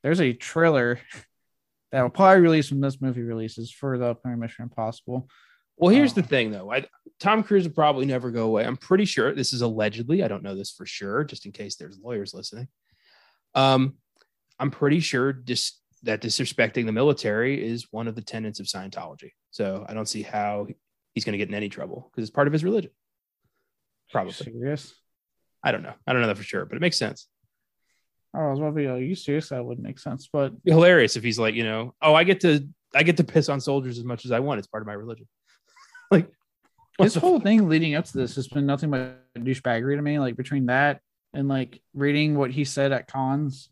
[0.03, 1.01] there's a trailer
[1.93, 5.29] that will probably release when this movie releases for the upcoming Mission Impossible.
[5.77, 6.21] Well, here's Oh.
[6.21, 6.73] the thing, though.
[6.73, 6.87] I,
[7.21, 8.65] Tom Cruise will probably never go away.
[8.65, 10.23] I'm pretty sure this is allegedly.
[10.23, 12.69] I don't know this for sure, just in case there's lawyers listening.
[13.55, 13.95] Um,
[14.59, 19.33] I'm pretty sure dis- that disrespecting the military is one of the tenets of Scientology.
[19.51, 20.67] So I don't see how
[21.15, 22.91] he's going to get in any trouble because it's part of his religion.
[24.13, 24.33] Probably.
[24.33, 24.95] Serious?
[25.63, 25.95] I don't know.
[26.07, 27.27] I don't know that for sure, but it makes sense.
[28.35, 29.49] Oh, I was about to be like, are you serious?
[29.49, 30.29] That wouldn't make sense.
[30.31, 33.49] But hilarious if he's like, you know, oh, I get to I get to piss
[33.49, 34.59] on soldiers as much as I want.
[34.59, 35.27] It's part of my religion.
[36.11, 36.31] like
[36.97, 40.03] what his the whole thing leading up to this has been nothing but douchebaggery to
[40.03, 40.19] me.
[40.19, 41.01] Like between that
[41.35, 43.69] and like reading what he said at cons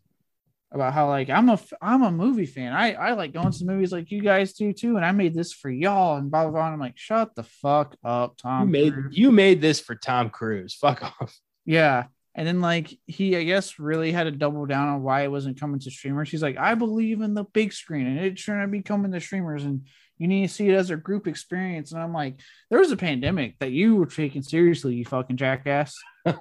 [0.71, 2.73] about how like I'm a I'm a movie fan.
[2.73, 5.33] I I like going to the movies like you guys do too, and I made
[5.33, 6.65] this for y'all and blah blah blah.
[6.65, 8.67] And I'm like, shut the fuck up, Tom.
[8.67, 9.17] you made Cruise.
[9.17, 10.73] you made this for Tom Cruise.
[10.79, 11.37] Fuck off.
[11.65, 12.05] Yeah.
[12.37, 15.59] And then like he I guess really had to double down on why it wasn't
[15.59, 16.29] coming to streamers.
[16.29, 19.63] He's like, I believe in the big screen and it shouldn't be coming to streamers
[19.63, 19.87] and
[20.17, 21.91] you need to see it as a group experience.
[21.91, 22.39] And I'm like,
[22.69, 25.95] there was a pandemic that you were taking seriously, you fucking jackass.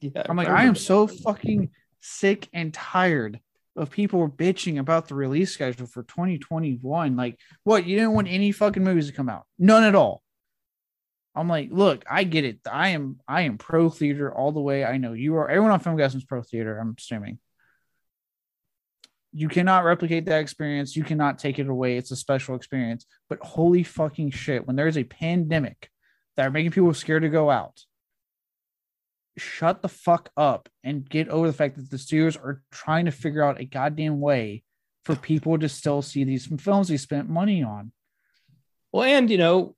[0.00, 0.22] Yeah.
[0.28, 3.40] I'm like, I I am so fucking sick and tired
[3.76, 7.16] of people bitching about the release schedule for 2021.
[7.16, 7.86] Like, what?
[7.86, 9.44] You didn't want any fucking movies to come out?
[9.58, 10.22] None at all.
[11.34, 12.58] I'm like, look, I get it.
[12.70, 14.84] I am I am pro theater all the way.
[14.84, 15.48] I know you are.
[15.48, 16.78] Everyone on Filmgazm is pro theater.
[16.78, 17.38] I'm assuming.
[19.32, 20.96] You cannot replicate that experience.
[20.96, 21.96] You cannot take it away.
[21.96, 23.06] It's a special experience.
[23.28, 25.90] But holy fucking shit, when there's a pandemic
[26.36, 27.84] that are making people scared to go out,
[29.36, 33.10] shut the fuck up and get over the fact that the studios are trying to
[33.12, 34.62] figure out a goddamn way
[35.04, 37.92] for people to still see these films they spent money on.
[38.92, 39.76] Well, and you know,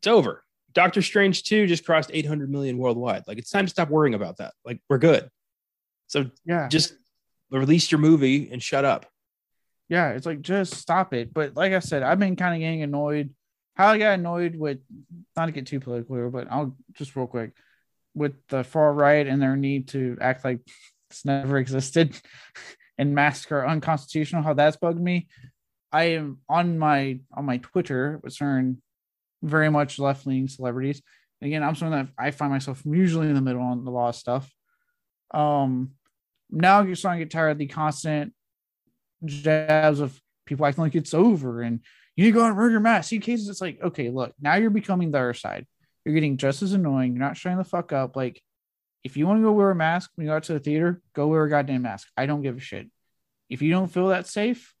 [0.00, 0.44] it's over.
[0.72, 3.24] Doctor Strange 2 just crossed 800 million worldwide.
[3.26, 4.54] Like it's time to stop worrying about that.
[4.64, 5.28] Like we're good.
[6.06, 6.68] So Yeah.
[6.68, 6.94] just
[7.50, 9.06] release your movie and shut up.
[9.88, 11.34] Yeah, it's like just stop it.
[11.34, 13.30] But like I said, I've been kind of getting annoyed.
[13.74, 14.78] How I got annoyed with
[15.36, 17.52] not to get too political here, but I'll just real quick
[18.14, 20.60] with the far right and their need to act like
[21.08, 22.16] this never existed
[22.98, 24.42] and mask massacre unconstitutional.
[24.42, 25.28] How that's bugged me.
[25.92, 28.80] I am on my on my Twitter, with certain
[29.42, 31.02] very much left leaning celebrities.
[31.42, 34.52] Again, I'm someone that I find myself usually in the middle on the law stuff.
[35.32, 35.92] Um,
[36.50, 38.32] now you're starting to get tired of the constant
[39.24, 41.80] jabs of people acting like it's over and
[42.16, 43.10] you need to go out and wear your mask.
[43.10, 45.66] See cases, it's like, okay, look, now you're becoming the other side.
[46.04, 47.12] You're getting just as annoying.
[47.14, 48.16] You're not shutting the fuck up.
[48.16, 48.42] Like,
[49.04, 51.00] if you want to go wear a mask when you go out to the theater,
[51.14, 52.08] go wear a goddamn mask.
[52.16, 52.90] I don't give a shit.
[53.48, 54.74] If you don't feel that safe,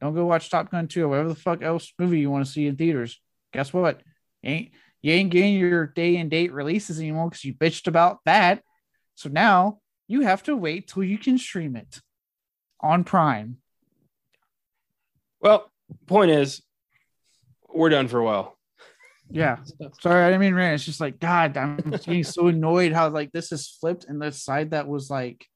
[0.00, 2.50] don't go watch Top Gun 2 or whatever the fuck else movie you want to
[2.50, 3.20] see in theaters.
[3.52, 4.00] Guess what?
[4.42, 4.70] You ain't
[5.02, 8.62] you ain't getting your day and date releases anymore because you bitched about that.
[9.14, 12.00] So now you have to wait till you can stream it
[12.80, 13.58] on Prime.
[15.40, 15.70] Well,
[16.06, 16.62] point is,
[17.72, 18.56] we're done for a while.
[19.28, 19.58] Yeah.
[20.00, 20.74] Sorry, I didn't mean rant.
[20.74, 24.30] It's just like God, I'm getting so annoyed how like this is flipped, and the
[24.32, 25.46] side that was like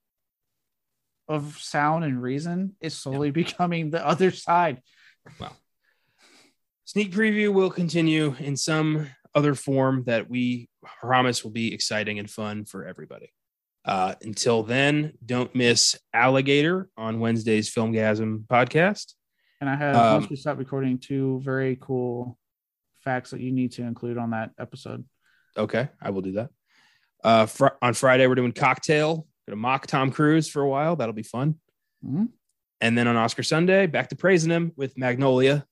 [1.27, 4.81] of sound and reason is slowly becoming the other side.
[5.39, 5.55] Well.
[6.83, 12.29] Sneak preview will continue in some other form that we promise will be exciting and
[12.29, 13.31] fun for everybody.
[13.83, 19.13] Uh, until then, don't miss Alligator on Wednesday's Filmgazm podcast.
[19.59, 22.37] And I have Um, once we stop recording two very cool
[23.03, 25.03] facts that you need to include on that episode.
[25.57, 26.49] Okay, I will do that.
[27.23, 29.27] Uh, fr- on Friday, we're doing Cocktail.
[29.47, 30.95] Gonna mock Tom Cruise for a while.
[30.95, 31.59] That'll be fun.
[32.05, 32.29] Mhm.
[32.79, 35.65] And then on Oscar Sunday, back to praising him with Magnolia.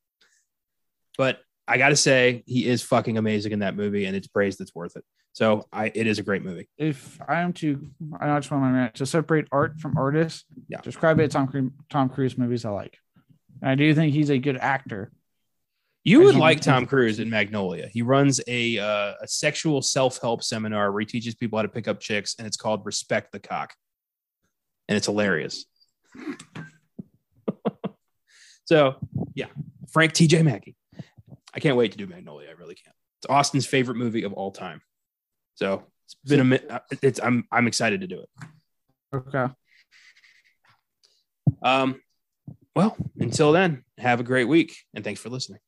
[1.17, 4.55] but I got to say he is fucking amazing in that movie, and it's praise
[4.57, 5.03] that's worth it.
[5.33, 6.67] So I, it is a great movie.
[6.77, 7.89] If I am to,
[8.19, 10.43] I just want my to separate art from artists.
[10.67, 10.81] Yeah.
[10.81, 12.97] Describe it Tom Cruise, Tom Cruise movies I like.
[13.61, 15.11] And I do think he's a good actor.
[16.03, 17.87] You would like Tom Cruise in Magnolia.
[17.87, 21.69] He runs a uh, a sexual self help seminar where he teaches people how to
[21.69, 23.73] pick up chicks, and it's called Respect the Cock,
[24.87, 25.65] and it's hilarious.
[28.65, 28.95] so
[29.35, 29.47] yeah,
[29.91, 30.41] Frank T.J.
[30.41, 30.75] Mackey.
[31.53, 32.49] I can't wait to do Magnolia.
[32.49, 32.95] I really can't.
[33.21, 34.81] It's Austin's favorite movie of all time.
[35.59, 36.81] So it's been a.
[37.01, 38.29] It's I'm I'm excited to do it.
[39.13, 39.53] Okay.
[41.61, 41.99] Um,
[42.73, 45.59] well, until then, have a great week, and thanks for listening.